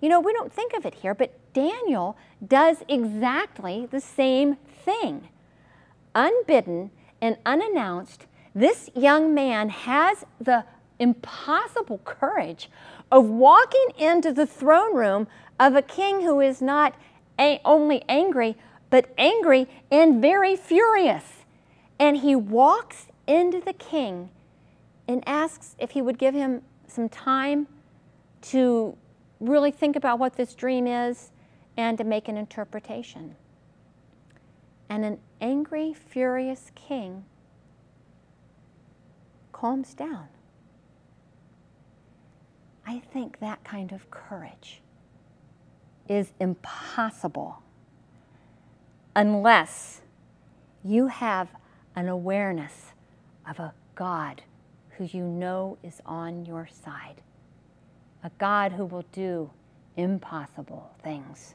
You 0.00 0.08
know, 0.08 0.20
we 0.20 0.32
don't 0.32 0.52
think 0.52 0.72
of 0.72 0.86
it 0.86 0.94
here, 0.94 1.14
but 1.14 1.34
Daniel 1.56 2.18
does 2.46 2.82
exactly 2.86 3.88
the 3.90 3.98
same 3.98 4.56
thing. 4.84 5.28
Unbidden 6.14 6.90
and 7.22 7.38
unannounced, 7.46 8.26
this 8.54 8.90
young 8.94 9.32
man 9.32 9.70
has 9.70 10.26
the 10.38 10.66
impossible 10.98 12.02
courage 12.04 12.68
of 13.10 13.24
walking 13.24 13.88
into 13.96 14.34
the 14.34 14.46
throne 14.46 14.94
room 14.94 15.28
of 15.58 15.74
a 15.74 15.80
king 15.80 16.20
who 16.20 16.40
is 16.40 16.60
not 16.60 16.94
a- 17.38 17.62
only 17.64 18.04
angry, 18.06 18.54
but 18.90 19.08
angry 19.16 19.66
and 19.90 20.20
very 20.20 20.56
furious. 20.56 21.44
And 21.98 22.18
he 22.18 22.36
walks 22.36 23.06
into 23.26 23.60
the 23.60 23.72
king 23.72 24.28
and 25.08 25.26
asks 25.26 25.74
if 25.78 25.92
he 25.92 26.02
would 26.02 26.18
give 26.18 26.34
him 26.34 26.60
some 26.86 27.08
time 27.08 27.66
to 28.42 28.94
really 29.40 29.70
think 29.70 29.96
about 29.96 30.18
what 30.18 30.36
this 30.36 30.54
dream 30.54 30.86
is 30.86 31.30
and 31.76 31.98
to 31.98 32.04
make 32.04 32.28
an 32.28 32.36
interpretation. 32.36 33.36
And 34.88 35.04
an 35.04 35.18
angry, 35.40 35.92
furious 35.92 36.70
king 36.74 37.24
calms 39.52 39.94
down. 39.94 40.28
I 42.86 43.00
think 43.00 43.40
that 43.40 43.64
kind 43.64 43.90
of 43.90 44.10
courage 44.10 44.80
is 46.08 46.32
impossible 46.38 47.62
unless 49.16 50.02
you 50.84 51.08
have 51.08 51.48
an 51.96 52.08
awareness 52.08 52.92
of 53.48 53.58
a 53.58 53.72
God 53.94 54.42
who 54.90 55.04
you 55.04 55.24
know 55.24 55.78
is 55.82 56.00
on 56.06 56.44
your 56.44 56.68
side, 56.70 57.22
a 58.22 58.30
God 58.38 58.72
who 58.72 58.84
will 58.84 59.04
do 59.10 59.50
impossible 59.96 60.90
things. 61.02 61.54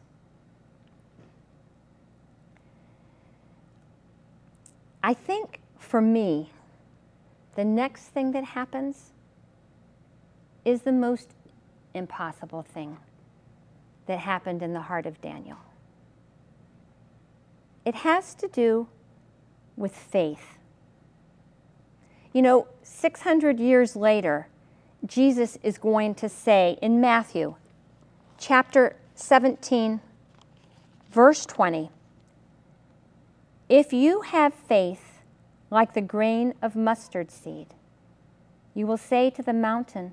I 5.03 5.13
think 5.13 5.59
for 5.77 6.01
me, 6.01 6.51
the 7.55 7.65
next 7.65 8.05
thing 8.05 8.31
that 8.31 8.43
happens 8.43 9.11
is 10.63 10.81
the 10.81 10.91
most 10.91 11.29
impossible 11.93 12.61
thing 12.61 12.97
that 14.05 14.19
happened 14.19 14.61
in 14.61 14.73
the 14.73 14.81
heart 14.81 15.05
of 15.05 15.19
Daniel. 15.21 15.57
It 17.83 17.95
has 17.95 18.35
to 18.35 18.47
do 18.47 18.87
with 19.75 19.95
faith. 19.95 20.57
You 22.33 22.41
know, 22.41 22.67
600 22.83 23.59
years 23.59 23.95
later, 23.95 24.47
Jesus 25.05 25.57
is 25.63 25.77
going 25.77 26.15
to 26.15 26.29
say 26.29 26.77
in 26.81 27.01
Matthew 27.01 27.55
chapter 28.37 28.95
17, 29.15 29.99
verse 31.11 31.45
20, 31.45 31.89
If 33.71 33.93
you 33.93 34.19
have 34.19 34.53
faith 34.53 35.21
like 35.69 35.93
the 35.93 36.01
grain 36.01 36.55
of 36.61 36.75
mustard 36.75 37.31
seed, 37.31 37.67
you 38.73 38.85
will 38.85 38.97
say 38.97 39.29
to 39.29 39.41
the 39.41 39.53
mountain, 39.53 40.11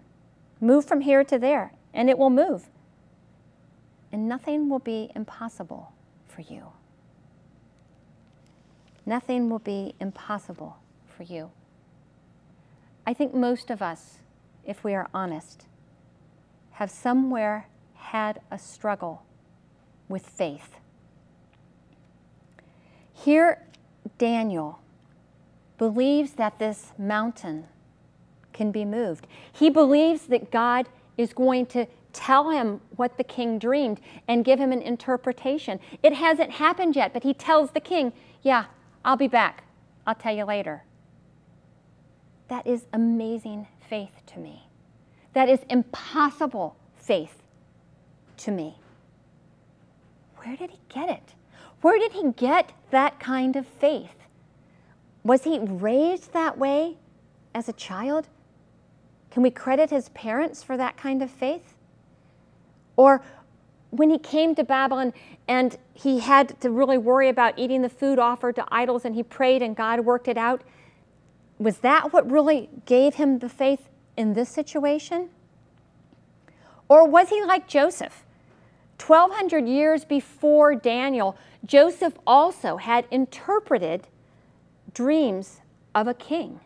Move 0.60 0.84
from 0.84 1.00
here 1.00 1.24
to 1.24 1.40
there, 1.40 1.72
and 1.92 2.08
it 2.08 2.18
will 2.18 2.30
move. 2.30 2.68
And 4.12 4.28
nothing 4.28 4.68
will 4.68 4.78
be 4.78 5.10
impossible 5.16 5.92
for 6.28 6.42
you. 6.42 6.66
Nothing 9.04 9.50
will 9.50 9.58
be 9.58 9.96
impossible 9.98 10.76
for 11.08 11.24
you. 11.24 11.50
I 13.04 13.12
think 13.12 13.34
most 13.34 13.70
of 13.70 13.82
us, 13.82 14.20
if 14.64 14.84
we 14.84 14.94
are 14.94 15.08
honest, 15.12 15.66
have 16.74 16.92
somewhere 16.92 17.66
had 17.96 18.40
a 18.52 18.58
struggle 18.60 19.24
with 20.08 20.28
faith. 20.28 20.76
Here, 23.24 23.64
Daniel 24.16 24.78
believes 25.76 26.32
that 26.32 26.58
this 26.58 26.92
mountain 26.96 27.66
can 28.52 28.70
be 28.70 28.84
moved. 28.84 29.26
He 29.52 29.70
believes 29.70 30.26
that 30.26 30.50
God 30.50 30.88
is 31.16 31.32
going 31.32 31.66
to 31.66 31.86
tell 32.12 32.50
him 32.50 32.80
what 32.96 33.16
the 33.16 33.24
king 33.24 33.58
dreamed 33.58 34.00
and 34.26 34.44
give 34.44 34.58
him 34.58 34.72
an 34.72 34.82
interpretation. 34.82 35.80
It 36.02 36.14
hasn't 36.14 36.52
happened 36.52 36.96
yet, 36.96 37.12
but 37.12 37.22
he 37.22 37.34
tells 37.34 37.72
the 37.72 37.80
king, 37.80 38.12
Yeah, 38.42 38.66
I'll 39.04 39.16
be 39.16 39.28
back. 39.28 39.64
I'll 40.06 40.14
tell 40.14 40.34
you 40.34 40.44
later. 40.44 40.84
That 42.48 42.66
is 42.66 42.86
amazing 42.92 43.66
faith 43.88 44.22
to 44.26 44.38
me. 44.38 44.68
That 45.34 45.48
is 45.48 45.60
impossible 45.68 46.76
faith 46.96 47.42
to 48.38 48.50
me. 48.50 48.78
Where 50.36 50.56
did 50.56 50.70
he 50.70 50.78
get 50.88 51.10
it? 51.10 51.34
Where 51.80 51.98
did 51.98 52.12
he 52.12 52.32
get 52.32 52.72
that 52.90 53.20
kind 53.20 53.56
of 53.56 53.66
faith? 53.66 54.14
Was 55.22 55.44
he 55.44 55.58
raised 55.58 56.32
that 56.32 56.58
way 56.58 56.96
as 57.54 57.68
a 57.68 57.72
child? 57.72 58.28
Can 59.30 59.42
we 59.42 59.50
credit 59.50 59.90
his 59.90 60.08
parents 60.10 60.62
for 60.62 60.76
that 60.76 60.96
kind 60.96 61.22
of 61.22 61.30
faith? 61.30 61.74
Or 62.96 63.22
when 63.90 64.10
he 64.10 64.18
came 64.18 64.54
to 64.54 64.64
Babylon 64.64 65.12
and 65.46 65.76
he 65.94 66.20
had 66.20 66.60
to 66.60 66.70
really 66.70 66.98
worry 66.98 67.28
about 67.28 67.58
eating 67.58 67.82
the 67.82 67.88
food 67.88 68.18
offered 68.18 68.56
to 68.56 68.64
idols 68.68 69.04
and 69.04 69.14
he 69.14 69.22
prayed 69.22 69.62
and 69.62 69.76
God 69.76 70.00
worked 70.00 70.28
it 70.28 70.36
out, 70.36 70.62
was 71.58 71.78
that 71.78 72.12
what 72.12 72.30
really 72.30 72.68
gave 72.86 73.14
him 73.14 73.38
the 73.38 73.48
faith 73.48 73.88
in 74.16 74.34
this 74.34 74.48
situation? 74.48 75.30
Or 76.88 77.06
was 77.06 77.28
he 77.28 77.42
like 77.44 77.68
Joseph? 77.68 78.24
1200 79.00 79.66
years 79.66 80.04
before 80.04 80.74
Daniel, 80.74 81.36
Joseph 81.64 82.14
also 82.26 82.76
had 82.76 83.06
interpreted 83.10 84.08
dreams 84.92 85.60
of 85.94 86.08
a 86.08 86.14
king. 86.14 86.60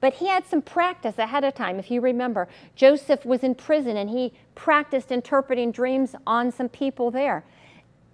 But 0.00 0.14
he 0.14 0.28
had 0.28 0.46
some 0.46 0.62
practice 0.62 1.18
ahead 1.18 1.44
of 1.44 1.54
time. 1.54 1.78
If 1.78 1.90
you 1.90 2.00
remember, 2.00 2.48
Joseph 2.76 3.24
was 3.24 3.42
in 3.42 3.54
prison 3.54 3.96
and 3.96 4.08
he 4.08 4.32
practiced 4.54 5.10
interpreting 5.10 5.72
dreams 5.72 6.14
on 6.26 6.52
some 6.52 6.68
people 6.68 7.10
there. 7.10 7.44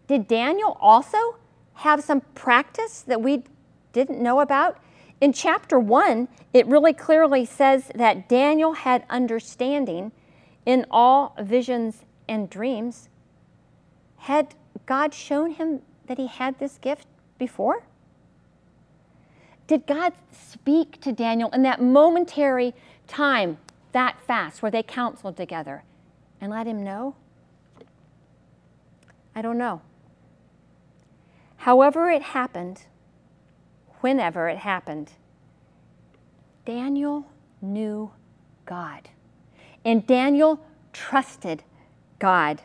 Did 0.06 0.26
Daniel 0.26 0.78
also 0.80 1.36
have 1.74 2.02
some 2.02 2.22
practice 2.34 3.02
that 3.02 3.20
we 3.20 3.44
didn't 3.92 4.22
know 4.22 4.40
about? 4.40 4.78
In 5.20 5.32
chapter 5.32 5.78
1, 5.78 6.28
it 6.52 6.66
really 6.66 6.92
clearly 6.92 7.44
says 7.44 7.90
that 7.94 8.28
Daniel 8.28 8.72
had 8.72 9.04
understanding 9.10 10.12
in 10.64 10.86
all 10.90 11.36
visions 11.40 12.04
and 12.28 12.48
dreams. 12.48 13.08
Had 14.24 14.54
God 14.86 15.12
shown 15.12 15.50
him 15.50 15.82
that 16.06 16.16
he 16.16 16.28
had 16.28 16.58
this 16.58 16.78
gift 16.78 17.06
before? 17.36 17.82
Did 19.66 19.86
God 19.86 20.14
speak 20.32 20.98
to 21.02 21.12
Daniel 21.12 21.50
in 21.50 21.60
that 21.64 21.82
momentary 21.82 22.72
time, 23.06 23.58
that 23.92 24.16
fast, 24.26 24.62
where 24.62 24.70
they 24.70 24.82
counseled 24.82 25.36
together 25.36 25.84
and 26.40 26.50
let 26.50 26.66
him 26.66 26.82
know? 26.82 27.16
I 29.34 29.42
don't 29.42 29.58
know. 29.58 29.82
However, 31.56 32.08
it 32.08 32.22
happened, 32.22 32.86
whenever 34.00 34.48
it 34.48 34.56
happened. 34.56 35.12
Daniel 36.64 37.26
knew 37.60 38.10
God. 38.64 39.10
And 39.84 40.06
Daniel 40.06 40.60
trusted 40.94 41.62
God. 42.18 42.62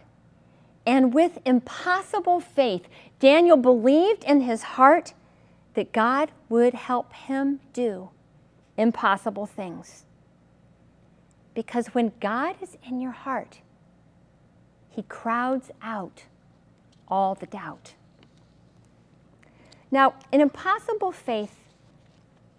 And 0.90 1.14
with 1.14 1.38
impossible 1.46 2.40
faith, 2.40 2.88
Daniel 3.20 3.58
believed 3.58 4.24
in 4.24 4.42
his 4.42 4.64
heart 4.64 5.14
that 5.76 5.92
God 5.92 6.32
would 6.50 6.74
help 6.74 7.14
him 7.14 7.60
do 7.74 8.10
impossible 8.76 9.46
things. 9.46 10.06
Because 11.54 11.90
when 11.90 12.12
God 12.20 12.56
is 12.60 12.76
in 12.84 13.00
your 13.00 13.12
heart, 13.12 13.60
he 14.90 15.04
crowds 15.04 15.70
out 15.84 16.24
all 17.08 17.36
the 17.36 17.46
doubt. 17.46 17.94
Now, 19.92 20.16
an 20.34 20.42
impossible 20.42 21.12
faith 21.12 21.56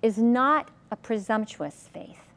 is 0.03 0.19
not 0.19 0.69
a 0.93 0.95
presumptuous 0.95 1.88
faith. 1.93 2.30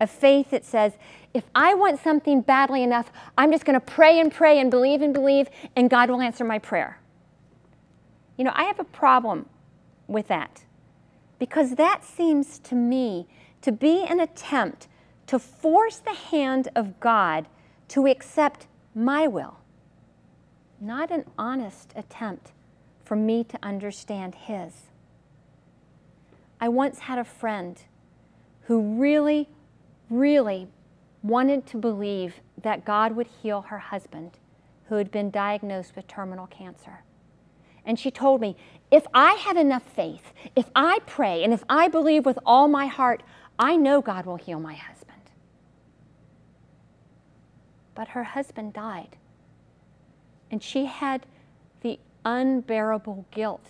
A 0.00 0.06
faith 0.06 0.50
that 0.50 0.64
says, 0.64 0.94
if 1.34 1.44
I 1.54 1.74
want 1.74 2.00
something 2.00 2.40
badly 2.40 2.82
enough, 2.82 3.12
I'm 3.36 3.52
just 3.52 3.64
going 3.64 3.78
to 3.78 3.84
pray 3.84 4.18
and 4.18 4.32
pray 4.32 4.58
and 4.58 4.70
believe 4.70 5.02
and 5.02 5.12
believe, 5.12 5.48
and 5.76 5.90
God 5.90 6.10
will 6.10 6.20
answer 6.20 6.44
my 6.44 6.58
prayer. 6.58 6.98
You 8.36 8.44
know, 8.44 8.52
I 8.54 8.64
have 8.64 8.80
a 8.80 8.84
problem 8.84 9.46
with 10.08 10.28
that 10.28 10.64
because 11.38 11.74
that 11.76 12.04
seems 12.04 12.58
to 12.60 12.74
me 12.74 13.26
to 13.62 13.72
be 13.72 14.04
an 14.04 14.20
attempt 14.20 14.88
to 15.26 15.38
force 15.38 15.98
the 15.98 16.14
hand 16.14 16.68
of 16.74 16.98
God 16.98 17.46
to 17.88 18.06
accept 18.06 18.66
my 18.94 19.26
will, 19.26 19.58
not 20.80 21.10
an 21.10 21.24
honest 21.38 21.92
attempt 21.94 22.52
for 23.04 23.16
me 23.16 23.44
to 23.44 23.58
understand 23.62 24.34
His. 24.34 24.72
I 26.60 26.68
once 26.68 27.00
had 27.00 27.18
a 27.18 27.24
friend 27.24 27.80
who 28.62 28.98
really, 29.00 29.48
really 30.10 30.68
wanted 31.22 31.66
to 31.68 31.76
believe 31.76 32.40
that 32.60 32.84
God 32.84 33.16
would 33.16 33.28
heal 33.42 33.62
her 33.62 33.78
husband 33.78 34.38
who 34.88 34.96
had 34.96 35.10
been 35.10 35.30
diagnosed 35.30 35.94
with 35.94 36.06
terminal 36.06 36.46
cancer. 36.46 37.04
And 37.86 37.98
she 37.98 38.10
told 38.10 38.40
me, 38.40 38.56
if 38.90 39.06
I 39.14 39.34
have 39.34 39.56
enough 39.56 39.84
faith, 39.84 40.32
if 40.56 40.68
I 40.74 40.98
pray, 41.06 41.42
and 41.44 41.52
if 41.52 41.64
I 41.68 41.88
believe 41.88 42.26
with 42.26 42.38
all 42.44 42.68
my 42.68 42.86
heart, 42.86 43.22
I 43.58 43.76
know 43.76 44.02
God 44.02 44.26
will 44.26 44.36
heal 44.36 44.60
my 44.60 44.74
husband. 44.74 45.30
But 47.94 48.08
her 48.08 48.24
husband 48.24 48.72
died. 48.72 49.16
And 50.50 50.62
she 50.62 50.86
had 50.86 51.26
the 51.82 52.00
unbearable 52.24 53.26
guilt 53.30 53.68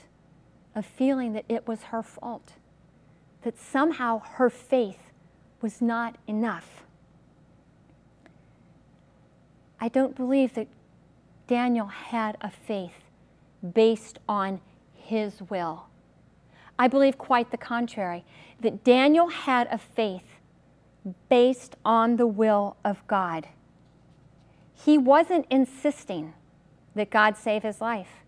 of 0.75 0.87
feeling 0.87 1.33
that 1.35 1.45
it 1.49 1.69
was 1.69 1.85
her 1.85 2.03
fault, 2.03 2.55
that 3.43 3.59
somehow 3.59 4.21
her 4.21 4.49
faith 4.49 5.10
was 5.61 5.81
not 5.81 6.17
enough. 6.27 6.85
I 9.81 9.89
don't 9.89 10.15
believe 10.15 10.55
that 10.55 10.69
Daniel 11.47 11.87
had 11.87 12.37
a 12.41 12.51
faith 12.51 13.05
based 13.75 14.19
on 14.29 14.61
his 14.95 15.43
will. 15.49 15.87
I 16.79 16.87
believe 16.89 17.19
quite 17.19 17.51
the 17.51 17.57
contrary, 17.57 18.25
that 18.61 18.85
Daniel 18.85 19.29
had 19.29 19.69
a 19.71 19.79
faith 19.79 20.37
based 21.29 21.77
on 21.85 22.17
the 22.17 22.27
will 22.27 22.77
of 22.85 23.07
God. 23.07 23.49
He 24.75 24.97
wasn't 24.97 25.47
insisting 25.51 26.35
that 26.95 27.11
God 27.11 27.37
save 27.37 27.63
his 27.63 27.81
life. 27.81 28.25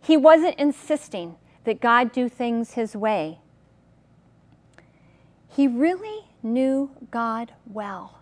He 0.00 0.16
wasn't 0.16 0.58
insisting 0.58 1.36
that 1.64 1.80
God 1.80 2.12
do 2.12 2.28
things 2.28 2.72
his 2.72 2.94
way. 2.96 3.40
He 5.48 5.66
really 5.66 6.27
knew 6.42 6.90
God 7.10 7.52
well. 7.66 8.18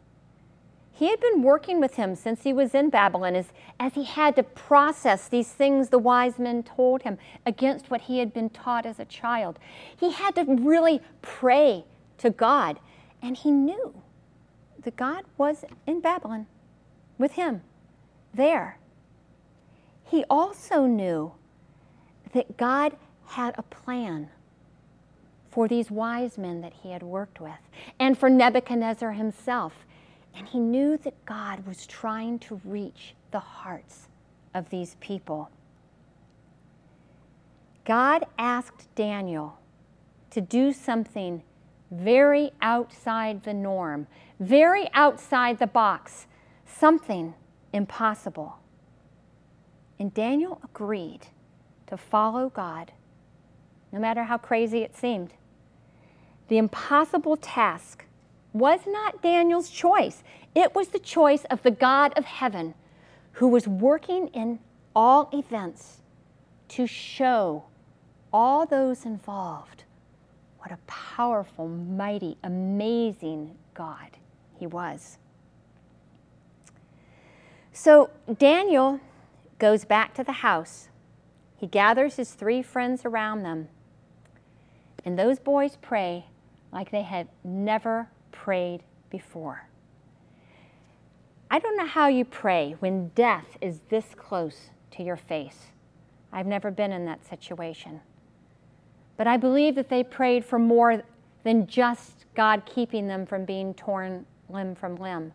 He 0.92 1.11
had 1.11 1.20
been 1.20 1.42
working 1.42 1.79
with 1.79 1.96
him 1.96 2.14
since 2.14 2.42
he 2.42 2.55
was 2.55 2.74
in 2.74 2.88
Babylon 2.88 3.37
as, 3.37 3.52
as 3.79 3.92
he 3.94 4.05
had 4.05 4.35
to 4.37 4.42
process 4.42 5.29
these 5.29 5.52
things 5.52 5.90
the 5.90 5.98
wise 5.98 6.38
men 6.38 6.62
told 6.62 7.02
him 7.02 7.18
against 7.44 7.90
what 7.90 8.02
he 8.02 8.18
had 8.18 8.33
been 8.33 8.48
taught 8.48 8.87
as 8.87 8.98
a 8.98 9.05
child. 9.05 9.59
He 9.94 10.12
had 10.12 10.35
to 10.37 10.44
really 10.44 11.02
pray 11.20 11.85
to 12.16 12.31
God, 12.31 12.81
and 13.20 13.37
he 13.37 13.50
knew 13.50 14.00
that 14.85 14.96
God 14.96 15.24
was 15.37 15.66
in 15.87 16.00
Babylon 16.00 16.46
with 17.18 17.33
him 17.33 17.61
there. 18.33 18.79
He 20.05 20.24
also 20.31 20.87
knew 20.87 21.33
that 22.33 22.57
God 22.57 22.96
had 23.26 23.55
a 23.59 23.62
plan 23.62 24.31
for 25.57 25.69
these 25.69 25.90
wise 25.90 26.37
men 26.37 26.61
that 26.61 26.75
he 26.83 26.90
had 26.90 27.03
worked 27.03 27.40
with 27.40 27.71
and 27.99 28.19
for 28.19 28.29
Nebuchadnezzar 28.29 29.12
himself 29.12 29.87
and 30.37 30.47
he 30.47 30.59
knew 30.59 30.99
that 30.99 31.25
God 31.25 31.66
was 31.66 31.87
trying 31.87 32.38
to 32.40 32.61
reach 32.62 33.14
the 33.31 33.38
hearts 33.40 34.09
of 34.53 34.69
these 34.69 34.97
people. 35.01 35.49
God 37.87 38.27
asked 38.37 38.95
Daniel 38.95 39.59
to 40.29 40.42
do 40.42 40.75
something 40.75 41.42
very 41.90 42.51
outside 42.61 43.45
the 43.45 43.55
norm, 43.55 44.09
very 44.38 44.90
outside 44.92 45.59
the 45.59 45.66
box, 45.66 46.27
something 46.66 47.33
impossible. 47.73 48.59
And 49.99 50.12
Daniel 50.12 50.61
agreed 50.62 51.29
to 51.87 51.97
follow 51.97 52.51
God, 52.51 52.92
no 53.90 53.99
matter 53.99 54.25
how 54.25 54.37
crazy 54.37 54.83
it 54.83 54.95
seemed. 54.95 55.33
The 56.48 56.59
impossible 56.59 57.37
task 57.37 58.04
was 58.52 58.80
not 58.87 59.22
Daniel's 59.22 59.68
choice. 59.68 60.22
It 60.54 60.74
was 60.74 60.88
the 60.88 60.98
choice 60.98 61.44
of 61.46 61.62
the 61.62 61.70
God 61.70 62.12
of 62.16 62.24
heaven 62.24 62.74
who 63.32 63.48
was 63.48 63.68
working 63.68 64.28
in 64.28 64.61
all 64.94 65.28
events 65.32 66.00
to 66.68 66.87
show 66.87 67.64
all 68.32 68.64
those 68.66 69.04
involved 69.04 69.85
what 70.59 70.72
a 70.72 70.78
powerful, 70.87 71.68
mighty, 71.68 72.37
amazing 72.42 73.56
God 73.74 74.16
he 74.59 74.66
was. 74.66 75.18
So 77.72 78.11
Daniel 78.38 79.00
goes 79.59 79.85
back 79.85 80.14
to 80.14 80.24
the 80.24 80.32
house. 80.32 80.88
He 81.56 81.66
gathers 81.66 82.16
his 82.16 82.32
three 82.32 82.62
friends 82.62 83.04
around 83.04 83.42
them. 83.42 83.68
And 85.04 85.18
those 85.18 85.38
boys 85.38 85.76
pray 85.80 86.26
like 86.72 86.90
they 86.90 87.02
had 87.02 87.29
never 87.44 88.09
prayed 88.33 88.83
before. 89.11 89.68
I 91.50 91.59
don't 91.59 91.76
know 91.76 91.87
how 91.87 92.09
you 92.09 92.24
pray 92.24 92.74
when 92.81 93.09
death 93.14 93.57
is 93.61 93.81
this 93.88 94.14
close 94.16 94.70
to 94.92 95.02
your 95.02 95.16
face. 95.16 95.66
I've 96.33 96.46
never 96.46 96.70
been 96.70 96.92
in 96.92 97.05
that 97.07 97.26
situation. 97.26 98.00
But 99.16 99.26
I 99.26 99.37
believe 99.37 99.74
that 99.76 99.88
they 99.88 100.02
prayed 100.02 100.44
for 100.44 100.59
more 100.59 101.02
than 101.44 101.66
just 101.66 102.26
God 102.35 102.66
keeping 102.66 103.07
them 103.07 103.24
from 103.24 103.44
being 103.44 103.72
torn 103.74 104.26
limb 104.48 104.74
from 104.74 104.96
limb. 104.96 105.33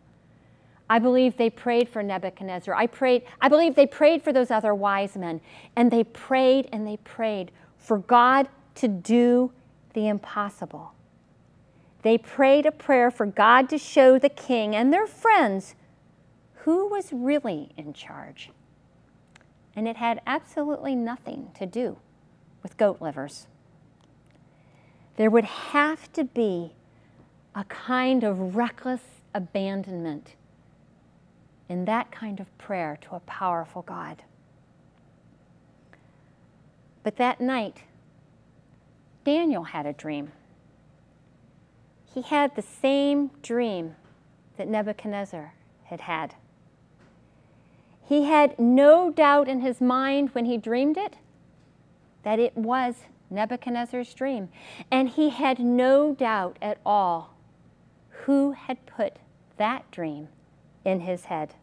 I 0.88 0.98
believe 0.98 1.36
they 1.36 1.48
prayed 1.48 1.88
for 1.88 2.02
Nebuchadnezzar. 2.02 2.74
I 2.74 2.86
prayed 2.86 3.22
I 3.40 3.48
believe 3.48 3.74
they 3.74 3.86
prayed 3.86 4.22
for 4.22 4.32
those 4.32 4.50
other 4.50 4.74
wise 4.74 5.16
men 5.16 5.40
and 5.74 5.90
they 5.90 6.04
prayed 6.04 6.68
and 6.72 6.86
they 6.86 6.98
prayed 6.98 7.50
for 7.78 7.98
God 7.98 8.48
to 8.76 8.88
do 8.88 9.52
the 9.94 10.08
impossible. 10.08 10.92
They 12.02 12.18
prayed 12.18 12.66
a 12.66 12.72
prayer 12.72 13.10
for 13.10 13.26
God 13.26 13.68
to 13.70 13.78
show 13.78 14.18
the 14.18 14.28
king 14.28 14.74
and 14.74 14.92
their 14.92 15.06
friends 15.06 15.74
who 16.64 16.88
was 16.88 17.12
really 17.12 17.70
in 17.76 17.92
charge. 17.92 18.50
And 19.74 19.88
it 19.88 19.96
had 19.96 20.20
absolutely 20.26 20.94
nothing 20.94 21.50
to 21.58 21.66
do 21.66 21.96
with 22.62 22.76
goat 22.76 23.00
livers. 23.00 23.46
There 25.16 25.30
would 25.30 25.44
have 25.44 26.12
to 26.14 26.24
be 26.24 26.72
a 27.54 27.64
kind 27.64 28.24
of 28.24 28.56
reckless 28.56 29.02
abandonment 29.34 30.34
in 31.68 31.84
that 31.84 32.10
kind 32.10 32.40
of 32.40 32.58
prayer 32.58 32.98
to 33.02 33.16
a 33.16 33.20
powerful 33.20 33.82
God. 33.82 34.22
But 37.02 37.16
that 37.16 37.40
night, 37.40 37.82
Daniel 39.24 39.64
had 39.64 39.86
a 39.86 39.92
dream 39.92 40.32
he 42.12 42.22
had 42.22 42.54
the 42.54 42.62
same 42.62 43.30
dream 43.42 43.96
that 44.56 44.68
Nebuchadnezzar 44.68 45.54
had 45.84 46.02
had. 46.02 46.34
He 48.04 48.24
had 48.24 48.58
no 48.58 49.10
doubt 49.10 49.48
in 49.48 49.60
his 49.60 49.80
mind 49.80 50.30
when 50.30 50.44
he 50.44 50.58
dreamed 50.58 50.96
it 50.98 51.16
that 52.22 52.38
it 52.38 52.56
was 52.56 53.04
Nebuchadnezzar's 53.30 54.12
dream. 54.14 54.48
And 54.90 55.08
he 55.08 55.30
had 55.30 55.58
no 55.58 56.14
doubt 56.14 56.58
at 56.60 56.78
all 56.84 57.34
who 58.08 58.52
had 58.52 58.84
put 58.86 59.16
that 59.56 59.90
dream 59.90 60.28
in 60.84 61.00
his 61.00 61.26
head. 61.26 61.54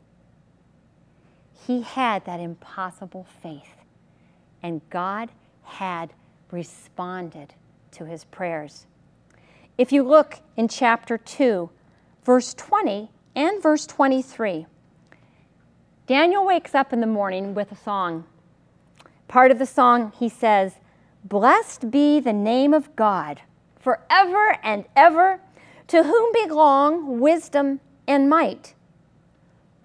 He 1.68 1.82
had 1.82 2.26
that 2.26 2.40
impossible 2.40 3.28
faith, 3.44 3.76
and 4.64 4.82
God 4.90 5.30
had 5.64 6.14
responded 6.52 7.54
to 7.92 8.06
his 8.06 8.24
prayers. 8.26 8.86
If 9.80 9.94
you 9.94 10.04
look 10.04 10.42
in 10.58 10.68
chapter 10.68 11.18
2, 11.18 11.70
verse 12.26 12.54
20 12.54 13.12
and 13.34 13.64
verse 13.64 13.86
23, 13.86 14.66
Daniel 16.06 16.46
wakes 16.46 16.76
up 16.76 16.92
in 16.92 17.00
the 17.00 17.08
morning 17.08 17.54
with 17.54 17.72
a 17.72 17.78
song. 17.78 18.26
Part 19.30 19.52
of 19.52 19.58
the 19.58 19.66
song, 19.66 20.12
he 20.20 20.28
says, 20.28 20.74
Blessed 21.24 21.90
be 21.90 22.20
the 22.20 22.34
name 22.34 22.74
of 22.74 22.94
God 22.98 23.40
forever 23.80 24.58
and 24.64 24.84
ever, 24.98 25.40
to 25.88 26.04
whom 26.04 26.34
belong 26.34 27.22
wisdom 27.22 27.80
and 28.06 28.30
might. 28.30 28.74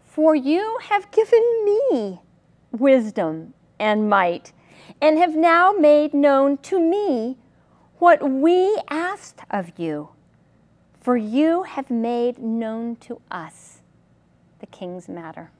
For 0.05 0.35
you 0.35 0.81
have 0.89 1.13
given 1.13 1.65
me 1.65 2.19
wisdom 2.73 3.55
and 3.79 4.11
might, 4.11 4.53
and 5.01 5.19
have 5.19 5.37
now 5.37 5.71
made 5.71 6.13
known 6.13 6.57
to 6.63 6.81
me 6.81 7.37
what 8.05 8.23
we 8.31 8.79
asked 8.91 9.41
of 9.51 9.73
you. 9.79 10.11
For 11.01 11.17
you 11.17 11.63
have 11.63 11.91
made 11.91 12.39
known 12.39 12.97
to 12.97 13.23
us 13.31 13.81
the 14.59 14.67
king's 14.67 15.09
matter. 15.09 15.51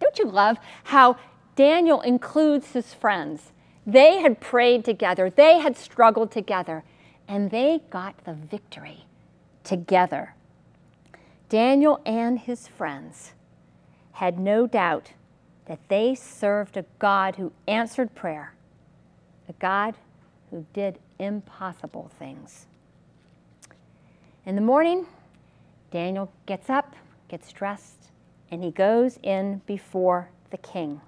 Don't 0.00 0.18
you 0.18 0.24
love 0.24 0.56
how 0.82 1.16
Daniel 1.54 2.00
includes 2.00 2.72
his 2.72 2.92
friends? 2.92 3.52
They 3.86 4.18
had 4.18 4.40
prayed 4.40 4.84
together, 4.84 5.30
they 5.30 5.60
had 5.60 5.76
struggled 5.76 6.32
together, 6.32 6.82
and 7.28 7.52
they 7.52 7.80
got 7.90 8.24
the 8.24 8.34
victory 8.34 9.04
together. 9.62 10.34
Daniel 11.48 12.00
and 12.04 12.40
his 12.40 12.66
friends 12.66 13.34
had 14.14 14.40
no 14.40 14.66
doubt 14.66 15.12
that 15.66 15.78
they 15.86 16.16
served 16.16 16.76
a 16.76 16.86
God 16.98 17.36
who 17.36 17.52
answered 17.68 18.16
prayer, 18.16 18.56
a 19.48 19.52
God 19.52 19.94
who 20.50 20.66
did 20.72 20.98
impossible 21.18 22.10
things. 22.18 22.66
In 24.44 24.54
the 24.54 24.60
morning, 24.62 25.06
Daniel 25.90 26.30
gets 26.46 26.70
up, 26.70 26.94
gets 27.28 27.52
dressed, 27.52 28.10
and 28.50 28.62
he 28.62 28.70
goes 28.70 29.18
in 29.22 29.62
before 29.66 30.30
the 30.50 30.56
king. 30.56 31.00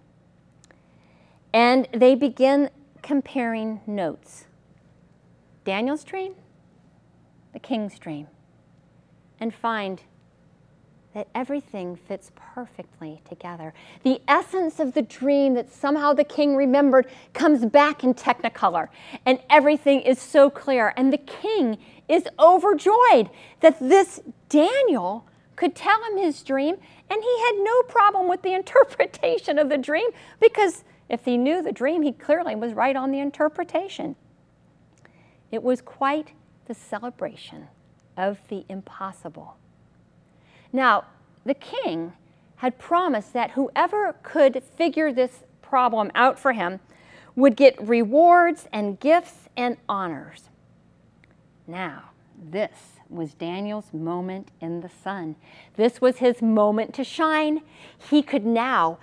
And 1.53 1.89
they 1.93 2.15
begin 2.15 2.71
comparing 3.03 3.81
notes 3.87 4.47
Daniel's 5.65 6.05
dream, 6.05 6.35
the 7.53 7.59
king's 7.59 7.99
dream, 7.99 8.27
and 9.39 9.55
find 9.55 10.03
that 11.19 11.27
everything 11.35 11.97
fits 11.97 12.31
perfectly 12.37 13.21
together. 13.29 13.75
The 14.05 14.23
essence 14.29 14.79
of 14.79 14.95
the 14.95 15.03
dream 15.03 15.55
that 15.55 15.69
somehow 15.69 16.13
the 16.13 16.23
king 16.23 16.55
remembered 16.55 17.09
comes 17.33 17.65
back 17.65 18.05
in 18.05 18.15
technicolor, 18.15 18.87
and 19.27 19.41
everything 19.51 20.03
is 20.03 20.21
so 20.21 20.49
clear. 20.49 20.95
And 20.97 21.13
the 21.13 21.19
king 21.19 21.79
is 22.09 22.23
overjoyed 22.39 23.31
that 23.59 23.81
this 23.81 24.21
Daniel 24.49 25.27
could 25.57 25.75
tell 25.75 26.01
him 26.05 26.19
his 26.19 26.45
dream, 26.45 26.77
and 27.11 27.21
he 27.21 27.41
had 27.47 27.65
no 27.65 27.83
problem 27.89 28.29
with 28.29 28.43
the 28.43 28.53
interpretation 28.55 29.59
of 29.59 29.69
the 29.69 29.79
dream 29.79 30.11
because 30.39 30.85
if 31.09 31.25
he 31.25 31.37
knew 31.37 31.63
the 31.63 31.73
dream, 31.73 32.03
he 32.03 32.13
clearly 32.13 32.55
was 32.55 32.75
right 32.75 32.95
on 32.95 33.11
the 33.11 33.19
interpretation. 33.19 34.15
It 35.51 35.65
was 35.65 35.81
quite 35.81 36.31
the 36.67 36.75
celebration 36.75 37.67
of 38.17 38.39
the 38.47 38.65
impossible. 38.69 39.57
Now, 40.73 41.05
the 41.45 41.55
king 41.55 42.13
had 42.57 42.79
promised 42.79 43.33
that 43.33 43.53
whoever 43.53 44.15
could 44.23 44.63
figure 44.63 45.13
this 45.13 45.45
problem 45.63 46.11
out 46.15 46.39
for 46.39 46.53
him 46.53 46.81
would 47.37 47.57
get 47.57 47.81
rewards 47.81 48.67
and 48.73 48.99
gifts 48.99 49.49
and 49.57 49.77
honors. 49.89 50.49
Now, 51.67 52.11
this 52.37 52.99
was 53.09 53.35
Daniel's 53.35 53.93
moment 53.93 54.49
in 54.61 54.81
the 54.81 54.89
sun. 54.89 55.37
This 55.77 56.01
was 56.01 56.19
his 56.19 56.43
moment 56.43 56.95
to 56.95 57.05
shine. 57.05 57.63
He 57.97 58.23
could 58.23 58.45
now 58.45 58.99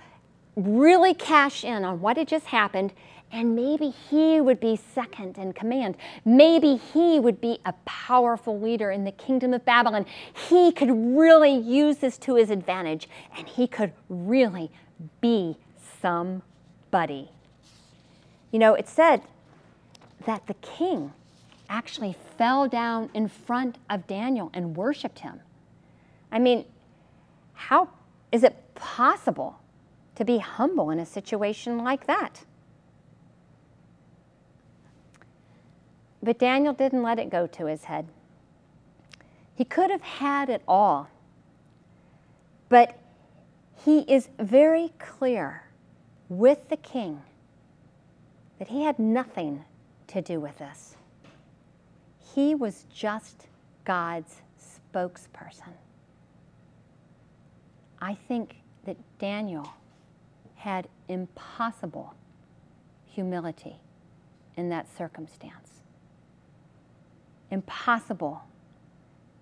really 0.54 1.14
cash 1.14 1.64
in 1.64 1.84
on 1.84 2.00
what 2.00 2.16
had 2.16 2.28
just 2.28 2.46
happened 2.46 2.92
and 3.32 3.56
maybe 3.56 3.90
he 3.90 4.40
would 4.40 4.60
be 4.60 4.76
second 4.76 5.36
in 5.36 5.52
command. 5.52 5.96
Maybe 6.24 6.76
he 6.76 7.18
would 7.18 7.40
be 7.40 7.58
a 7.64 7.74
powerful 7.84 8.58
leader 8.58 8.90
in 8.90 9.04
the 9.04 9.12
kingdom 9.12 9.52
of 9.52 9.64
Babylon. 9.64 10.06
He 10.48 10.72
could 10.72 10.90
really 10.90 11.54
use 11.54 11.98
this 11.98 12.18
to 12.18 12.36
his 12.36 12.50
advantage, 12.50 13.08
and 13.36 13.48
he 13.48 13.66
could 13.66 13.92
really 14.08 14.70
be 15.20 15.56
somebody. 16.00 17.30
You 18.52 18.58
know, 18.58 18.74
it 18.74 18.88
said 18.88 19.22
that 20.24 20.46
the 20.46 20.54
king 20.54 21.12
actually 21.68 22.16
fell 22.38 22.68
down 22.68 23.10
in 23.12 23.28
front 23.28 23.76
of 23.90 24.06
Daniel 24.06 24.50
and 24.54 24.76
worshiped 24.76 25.18
him. 25.18 25.40
I 26.30 26.38
mean, 26.38 26.64
how 27.54 27.90
is 28.32 28.44
it 28.44 28.74
possible 28.74 29.58
to 30.14 30.24
be 30.24 30.38
humble 30.38 30.90
in 30.90 30.98
a 30.98 31.06
situation 31.06 31.78
like 31.78 32.06
that? 32.06 32.45
But 36.26 36.40
Daniel 36.40 36.74
didn't 36.74 37.04
let 37.04 37.20
it 37.20 37.30
go 37.30 37.46
to 37.46 37.66
his 37.66 37.84
head. 37.84 38.08
He 39.54 39.64
could 39.64 39.92
have 39.92 40.02
had 40.02 40.48
it 40.48 40.60
all. 40.66 41.08
But 42.68 42.98
he 43.84 44.00
is 44.00 44.28
very 44.36 44.90
clear 44.98 45.62
with 46.28 46.68
the 46.68 46.78
king 46.78 47.22
that 48.58 48.66
he 48.66 48.82
had 48.82 48.98
nothing 48.98 49.64
to 50.08 50.20
do 50.20 50.40
with 50.40 50.58
this. 50.58 50.96
He 52.34 52.56
was 52.56 52.86
just 52.92 53.46
God's 53.84 54.42
spokesperson. 54.60 55.74
I 58.02 58.14
think 58.14 58.56
that 58.84 58.96
Daniel 59.20 59.72
had 60.56 60.88
impossible 61.06 62.14
humility 63.04 63.76
in 64.56 64.70
that 64.70 64.88
circumstance 64.98 65.65
impossible 67.50 68.42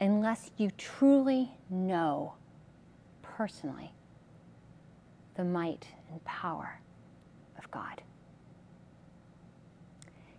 unless 0.00 0.50
you 0.56 0.70
truly 0.76 1.50
know 1.70 2.34
personally 3.22 3.92
the 5.36 5.44
might 5.44 5.86
and 6.10 6.24
power 6.24 6.80
of 7.58 7.70
God. 7.70 8.02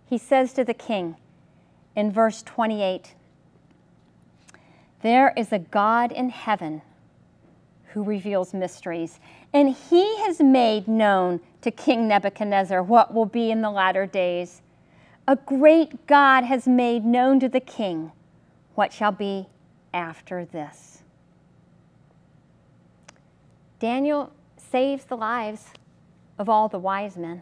He 0.06 0.18
says 0.18 0.54
to 0.54 0.64
the 0.64 0.74
king 0.74 1.18
in 1.96 2.12
verse 2.12 2.44
28 2.44 3.16
There 5.02 5.34
is 5.36 5.52
a 5.52 5.60
God 5.60 6.12
in 6.12 6.30
heaven 6.30 6.82
who 7.88 8.04
reveals 8.04 8.54
mysteries, 8.54 9.20
and 9.54 9.74
he 9.74 10.18
has 10.24 10.42
made 10.42 10.88
known 10.88 11.40
to 11.62 11.72
King 11.72 12.08
Nebuchadnezzar 12.08 12.84
what 12.84 13.14
will 13.14 13.26
be 13.26 13.52
in 13.52 13.62
the 13.62 13.72
latter 13.72 14.06
days 14.06 14.62
a 15.28 15.36
great 15.36 16.06
God 16.08 16.44
has 16.44 16.68
made 16.68 17.04
known 17.04 17.40
to 17.40 17.50
the 17.50 17.60
king 17.60 18.12
what 18.76 18.94
shall 18.94 19.12
be 19.12 19.48
after 19.94 20.46
this. 20.46 21.04
Daniel 23.80 24.32
saves 24.58 25.06
the 25.06 25.18
lives 25.18 25.68
of 26.38 26.50
all 26.50 26.68
the 26.68 26.80
wise 26.80 27.18
men. 27.18 27.42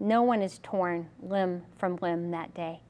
No 0.00 0.22
one 0.22 0.42
is 0.42 0.60
torn 0.62 1.08
limb 1.20 1.62
from 1.76 1.96
limb 1.96 2.30
that 2.30 2.54
day. 2.54 2.80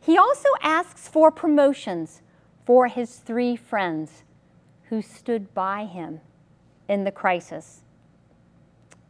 He 0.00 0.18
also 0.18 0.48
asks 0.60 1.08
for 1.08 1.30
promotions 1.30 2.22
for 2.66 2.88
his 2.88 3.16
three 3.16 3.56
friends 3.56 4.24
who 4.88 5.00
stood 5.00 5.54
by 5.54 5.84
him 5.84 6.20
in 6.88 7.04
the 7.04 7.12
crisis. 7.12 7.82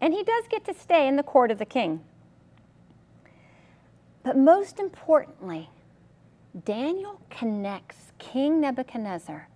And 0.00 0.12
he 0.12 0.22
does 0.22 0.44
get 0.48 0.64
to 0.66 0.74
stay 0.74 1.08
in 1.08 1.16
the 1.16 1.22
court 1.22 1.50
of 1.50 1.58
the 1.58 1.64
king. 1.64 2.04
But 4.22 4.36
most 4.36 4.78
importantly, 4.78 5.68
Daniel 6.64 7.20
connects 7.30 8.12
King 8.18 8.60
Nebuchadnezzar 8.60 9.48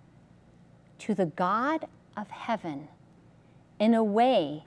to 0.98 1.14
the 1.14 1.26
God 1.26 1.86
of 2.16 2.30
heaven 2.30 2.88
in 3.78 3.94
a 3.94 4.02
way 4.02 4.64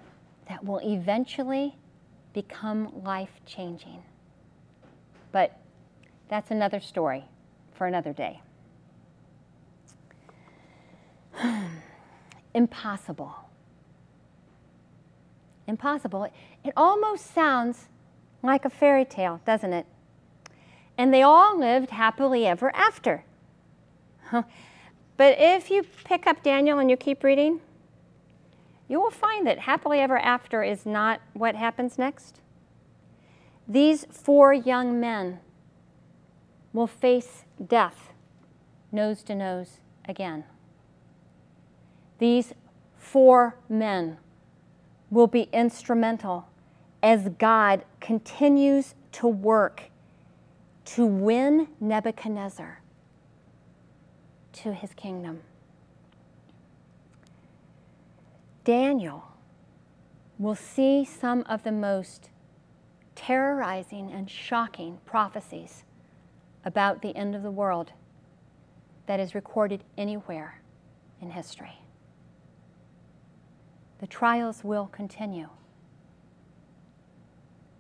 that 0.48 0.64
will 0.64 0.80
eventually 0.80 1.76
become 2.34 3.04
life 3.04 3.42
changing. 3.46 4.04
But 5.32 5.58
that's 6.28 6.52
another 6.52 6.80
story 6.80 7.26
for 7.74 7.88
another 7.88 8.14
day. 8.14 8.42
Impossible. 12.54 13.36
Impossible. 15.68 16.32
It 16.64 16.74
almost 16.78 17.34
sounds 17.34 17.88
like 18.42 18.66
a 18.66 18.70
fairy 18.70 19.06
tale, 19.06 19.42
doesn't 19.46 19.74
it? 19.74 19.86
And 20.98 21.14
they 21.14 21.22
all 21.22 21.58
lived 21.58 21.92
happily 21.92 22.46
ever 22.46 22.76
after. 22.76 23.24
But 24.32 25.36
if 25.40 25.70
you 25.70 25.84
pick 26.04 26.28
up 26.28 26.44
Daniel 26.44 26.80
and 26.80 26.90
you 26.90 26.98
keep 26.98 27.24
reading, 27.24 27.62
you 28.88 29.00
will 29.00 29.12
find 29.12 29.46
that 29.48 29.60
happily 29.60 30.00
ever 30.00 30.18
after 30.18 30.64
is 30.64 30.86
not 30.86 31.22
what 31.34 31.56
happens 31.56 31.98
next. 31.98 32.42
these 33.70 34.08
four 34.10 34.52
young 34.52 35.00
men 35.00 35.40
will 36.74 36.88
face 36.88 37.46
death 37.66 38.12
nose 38.92 39.22
to 39.22 39.36
nose 39.36 39.80
again. 40.08 40.44
These 42.18 42.54
four 42.98 43.56
men 43.70 44.18
will 45.12 45.28
be 45.28 45.44
instrumental 45.54 46.49
as 47.02 47.30
God 47.38 47.84
continues 48.00 48.96
to 49.14 49.28
work 49.28 49.84
to 50.86 51.06
win 51.06 51.68
Nebuchadnezzar 51.80 52.82
to 54.54 54.74
his 54.74 54.94
kingdom. 54.94 55.42
Daniel 58.64 59.24
will 60.38 60.56
see 60.56 61.06
some 61.06 61.44
of 61.44 61.64
the 61.64 61.72
most 61.72 62.30
terrorizing 63.16 64.12
and 64.12 64.30
shocking 64.30 65.00
prophecies 65.06 65.84
about 66.64 67.02
the 67.02 67.16
end 67.16 67.36
of 67.36 67.44
the 67.44 67.52
world 67.52 67.92
that 69.06 69.20
is 69.20 69.36
recorded 69.36 69.84
anywhere 69.98 70.62
in 71.22 71.32
history. 71.32 71.80
The 74.00 74.08
trials 74.08 74.64
will 74.64 74.88
continue, 74.88 75.50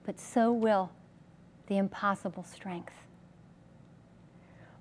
but 0.09 0.19
so 0.19 0.51
will 0.51 0.89
the 1.67 1.77
impossible 1.77 2.43
strength. 2.43 2.93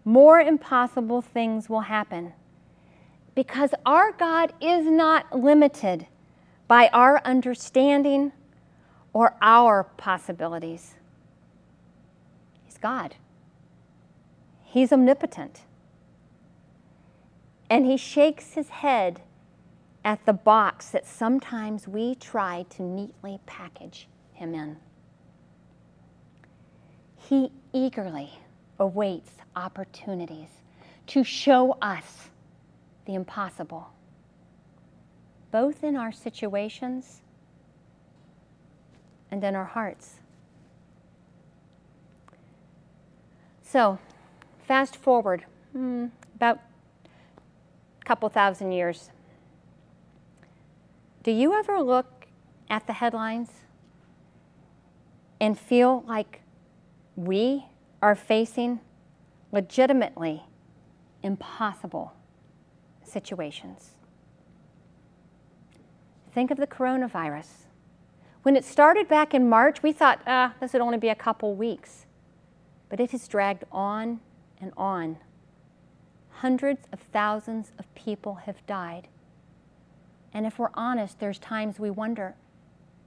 More 0.02 0.40
impossible 0.40 1.20
things 1.20 1.68
will 1.68 1.82
happen 1.82 2.32
because 3.34 3.74
our 3.84 4.12
God 4.12 4.54
is 4.58 4.86
not 4.86 5.38
limited 5.38 6.06
by 6.66 6.88
our 6.94 7.20
understanding 7.26 8.32
or 9.12 9.36
our 9.42 9.84
possibilities. 9.98 10.94
He's 12.64 12.78
God, 12.78 13.16
He's 14.64 14.94
omnipotent. 14.94 15.60
And 17.68 17.84
He 17.84 17.98
shakes 17.98 18.54
His 18.54 18.70
head 18.70 19.20
at 20.02 20.24
the 20.24 20.32
box 20.32 20.88
that 20.88 21.04
sometimes 21.04 21.86
we 21.86 22.14
try 22.14 22.64
to 22.70 22.82
neatly 22.82 23.40
package 23.44 24.08
Him 24.32 24.54
in. 24.54 24.78
He 27.28 27.52
eagerly 27.74 28.30
awaits 28.78 29.32
opportunities 29.54 30.48
to 31.08 31.22
show 31.22 31.72
us 31.82 32.30
the 33.04 33.14
impossible, 33.14 33.90
both 35.50 35.84
in 35.84 35.94
our 35.94 36.10
situations 36.10 37.20
and 39.30 39.44
in 39.44 39.54
our 39.54 39.66
hearts. 39.66 40.20
So, 43.60 43.98
fast 44.66 44.96
forward 44.96 45.44
hmm, 45.72 46.06
about 46.34 46.60
a 48.00 48.04
couple 48.06 48.30
thousand 48.30 48.72
years. 48.72 49.10
Do 51.22 51.30
you 51.30 51.52
ever 51.52 51.82
look 51.82 52.28
at 52.70 52.86
the 52.86 52.94
headlines 52.94 53.50
and 55.38 55.58
feel 55.58 56.04
like 56.06 56.40
we 57.18 57.64
are 58.00 58.14
facing 58.14 58.78
legitimately 59.50 60.44
impossible 61.20 62.12
situations. 63.02 63.96
Think 66.32 66.52
of 66.52 66.58
the 66.58 66.66
coronavirus. 66.66 67.48
When 68.42 68.54
it 68.54 68.64
started 68.64 69.08
back 69.08 69.34
in 69.34 69.48
March, 69.48 69.82
we 69.82 69.90
thought, 69.90 70.20
ah, 70.28 70.54
this 70.60 70.72
would 70.72 70.80
only 70.80 70.98
be 70.98 71.08
a 71.08 71.16
couple 71.16 71.56
weeks. 71.56 72.06
But 72.88 73.00
it 73.00 73.10
has 73.10 73.26
dragged 73.26 73.64
on 73.72 74.20
and 74.60 74.72
on. 74.76 75.18
Hundreds 76.30 76.86
of 76.92 77.00
thousands 77.00 77.72
of 77.80 77.92
people 77.96 78.36
have 78.36 78.64
died. 78.68 79.08
And 80.32 80.46
if 80.46 80.56
we're 80.56 80.70
honest, 80.74 81.18
there's 81.18 81.40
times 81.40 81.80
we 81.80 81.90
wonder 81.90 82.36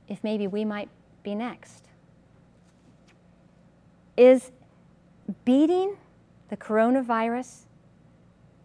if 0.09 0.21
maybe 0.21 0.47
we 0.47 0.65
might 0.65 0.89
be 1.23 1.33
next. 1.33 1.87
Is 4.21 4.51
beating 5.45 5.97
the 6.49 6.55
coronavirus 6.55 7.61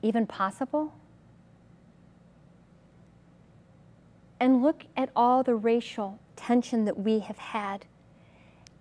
even 0.03 0.27
possible? 0.27 0.93
And 4.39 4.63
look 4.63 4.85
at 4.99 5.09
all 5.17 5.43
the 5.43 5.55
racial 5.55 6.19
tension 6.37 6.85
that 6.85 6.99
we 6.99 7.21
have 7.21 7.39
had. 7.39 7.87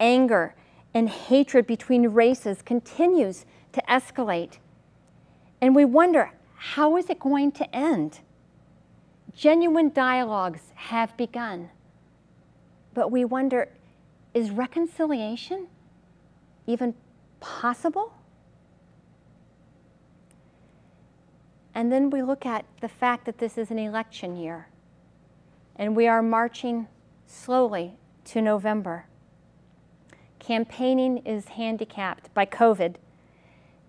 Anger 0.01 0.53
and 0.93 1.07
hatred 1.07 1.65
between 1.65 2.09
races 2.09 2.61
continues 2.61 3.45
to 3.71 3.81
escalate. 3.87 4.57
And 5.61 5.77
we 5.77 5.85
wonder 5.85 6.33
how 6.55 6.97
is 6.97 7.09
it 7.09 7.21
going 7.21 7.53
to 7.53 7.73
end? 7.73 8.19
Genuine 9.33 9.91
dialogues 9.93 10.73
have 10.73 11.15
begun. 11.15 11.69
But 12.93 13.13
we 13.13 13.23
wonder 13.23 13.69
is 14.33 14.51
reconciliation 14.51 15.69
even 16.67 16.93
possible? 17.39 18.13
And 21.73 21.91
then 21.91 22.09
we 22.09 22.21
look 22.21 22.45
at 22.45 22.65
the 22.81 22.87
fact 22.87 23.25
that 23.25 23.37
this 23.37 23.57
is 23.57 23.69
an 23.69 23.79
election 23.79 24.37
year 24.37 24.67
and 25.75 25.95
we 25.95 26.07
are 26.07 26.21
marching 26.21 26.87
slowly 27.27 27.93
to 28.25 28.41
November. 28.41 29.05
Campaigning 30.39 31.17
is 31.19 31.45
handicapped 31.49 32.33
by 32.33 32.45
COVID, 32.45 32.95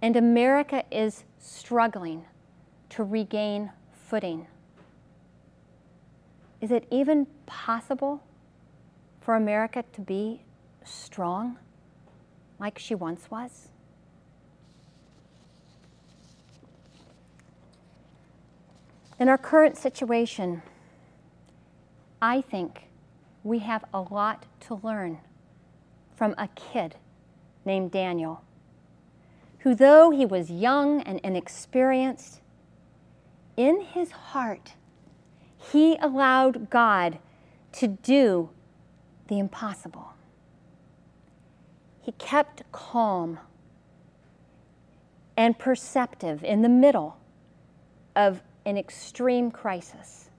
and 0.02 0.16
America 0.16 0.84
is 0.90 1.24
struggling 1.38 2.24
to 2.88 3.04
regain 3.04 3.70
footing. 3.92 4.46
Is 6.60 6.70
it 6.70 6.86
even 6.90 7.26
possible 7.44 8.22
for 9.20 9.36
America 9.36 9.84
to 9.92 10.00
be 10.00 10.42
strong? 10.84 11.58
Like 12.58 12.78
she 12.78 12.94
once 12.94 13.30
was? 13.30 13.68
In 19.18 19.28
our 19.28 19.38
current 19.38 19.78
situation, 19.78 20.62
I 22.20 22.40
think 22.40 22.88
we 23.42 23.60
have 23.60 23.84
a 23.94 24.00
lot 24.00 24.44
to 24.60 24.80
learn 24.82 25.18
from 26.14 26.34
a 26.36 26.48
kid 26.48 26.96
named 27.64 27.92
Daniel, 27.92 28.42
who, 29.60 29.74
though 29.74 30.10
he 30.10 30.26
was 30.26 30.50
young 30.50 31.00
and 31.02 31.20
inexperienced, 31.20 32.40
in 33.56 33.80
his 33.80 34.10
heart, 34.10 34.74
he 35.72 35.96
allowed 35.96 36.68
God 36.68 37.18
to 37.72 37.88
do 37.88 38.50
the 39.28 39.38
impossible. 39.38 40.15
He 42.06 42.12
kept 42.12 42.62
calm 42.70 43.40
and 45.36 45.58
perceptive 45.58 46.44
in 46.44 46.62
the 46.62 46.68
middle 46.68 47.16
of 48.14 48.42
an 48.64 48.78
extreme 48.78 49.50
crisis. 49.50 50.30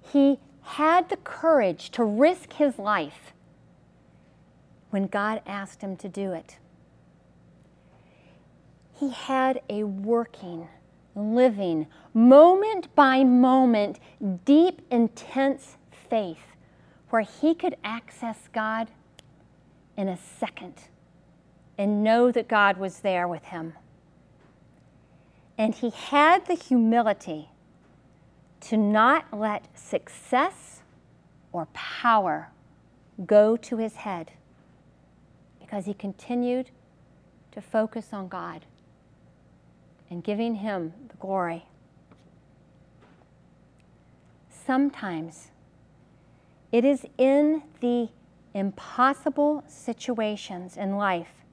He 0.00 0.38
had 0.62 1.08
the 1.08 1.16
courage 1.16 1.90
to 1.90 2.04
risk 2.04 2.52
his 2.52 2.78
life 2.78 3.32
when 4.90 5.08
God 5.08 5.42
asked 5.44 5.82
him 5.82 5.96
to 5.96 6.08
do 6.08 6.30
it. 6.30 6.58
He 8.92 9.10
had 9.10 9.60
a 9.68 9.82
working, 9.82 10.68
living, 11.16 11.88
moment 12.14 12.94
by 12.94 13.24
moment, 13.24 13.98
deep, 14.44 14.82
intense 14.92 15.78
faith 15.90 16.46
where 17.10 17.22
he 17.22 17.56
could 17.56 17.76
access 17.82 18.38
God 18.52 18.88
in 19.96 20.08
a 20.08 20.16
second 20.16 20.74
and 21.78 22.02
know 22.04 22.30
that 22.30 22.48
God 22.48 22.76
was 22.76 23.00
there 23.00 23.26
with 23.26 23.44
him. 23.46 23.74
And 25.56 25.74
he 25.74 25.90
had 25.90 26.46
the 26.46 26.54
humility 26.54 27.50
to 28.62 28.76
not 28.76 29.26
let 29.32 29.78
success 29.78 30.82
or 31.52 31.66
power 31.72 32.50
go 33.26 33.56
to 33.56 33.76
his 33.76 33.96
head 33.96 34.32
because 35.60 35.86
he 35.86 35.94
continued 35.94 36.70
to 37.52 37.60
focus 37.60 38.08
on 38.12 38.28
God 38.28 38.64
and 40.10 40.24
giving 40.24 40.56
him 40.56 40.92
the 41.08 41.16
glory. 41.16 41.66
Sometimes 44.48 45.50
it 46.72 46.84
is 46.84 47.06
in 47.18 47.62
the 47.80 48.08
impossible 48.54 49.64
situations 49.66 50.76
in 50.76 50.96
life 50.96 51.44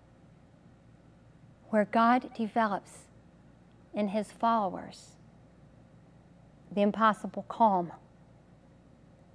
where 1.69 1.85
God 1.85 2.33
develops 2.35 3.07
in 3.93 4.09
his 4.09 4.31
followers 4.31 5.11
the 6.71 6.81
impossible 6.81 7.43
calm, 7.49 7.91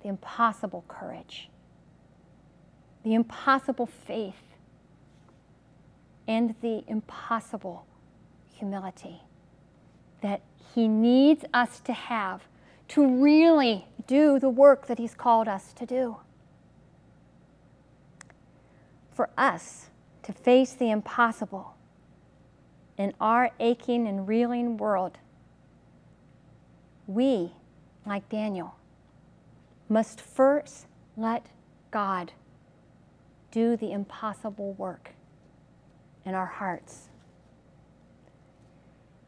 the 0.03 0.09
impossible 0.09 0.85
courage, 0.89 1.51
the 3.05 3.14
impossible 3.14 3.87
faith, 3.87 4.35
and 6.27 6.55
the 6.61 6.83
impossible 6.89 7.87
humility 8.55 9.21
that 10.23 10.41
He 10.75 10.89
needs 10.89 11.45
us 11.53 11.81
to 11.81 11.93
have 11.93 12.43
to 12.89 13.23
really 13.23 13.87
do 14.07 14.39
the 14.39 14.49
work 14.49 14.87
that 14.87 14.99
He's 14.99 15.14
called 15.14 15.49
us 15.49 15.73
to 15.75 15.87
do. 15.87 16.17
For 19.17 19.31
us 19.39 19.89
to 20.25 20.33
face 20.35 20.75
the 20.75 20.91
impossible 20.91 21.75
in 22.99 23.14
our 23.19 23.51
aching 23.59 24.07
and 24.07 24.29
reeling 24.29 24.77
world, 24.77 25.17
we, 27.07 27.53
like 28.05 28.29
Daniel, 28.29 28.75
must 29.89 30.21
first 30.21 30.85
let 31.17 31.47
God 31.91 32.33
do 33.51 33.75
the 33.75 33.91
impossible 33.91 34.75
work 34.75 35.12
in 36.27 36.35
our 36.35 36.45
hearts. 36.45 37.09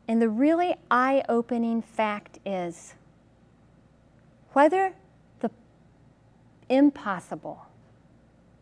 And 0.07 0.21
the 0.21 0.29
really 0.29 0.75
eye 0.91 1.25
opening 1.31 1.81
fact 1.81 2.41
is 2.45 2.95
whether 4.53 4.93
the 5.41 5.51
impossible 6.69 7.65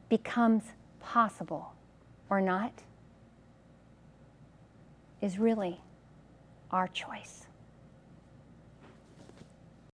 becomes 0.09 0.63
possible 1.07 1.73
or 2.29 2.41
not 2.41 2.73
is 5.23 5.39
really 5.39 5.81
our 6.73 6.89
choice. 6.89 7.46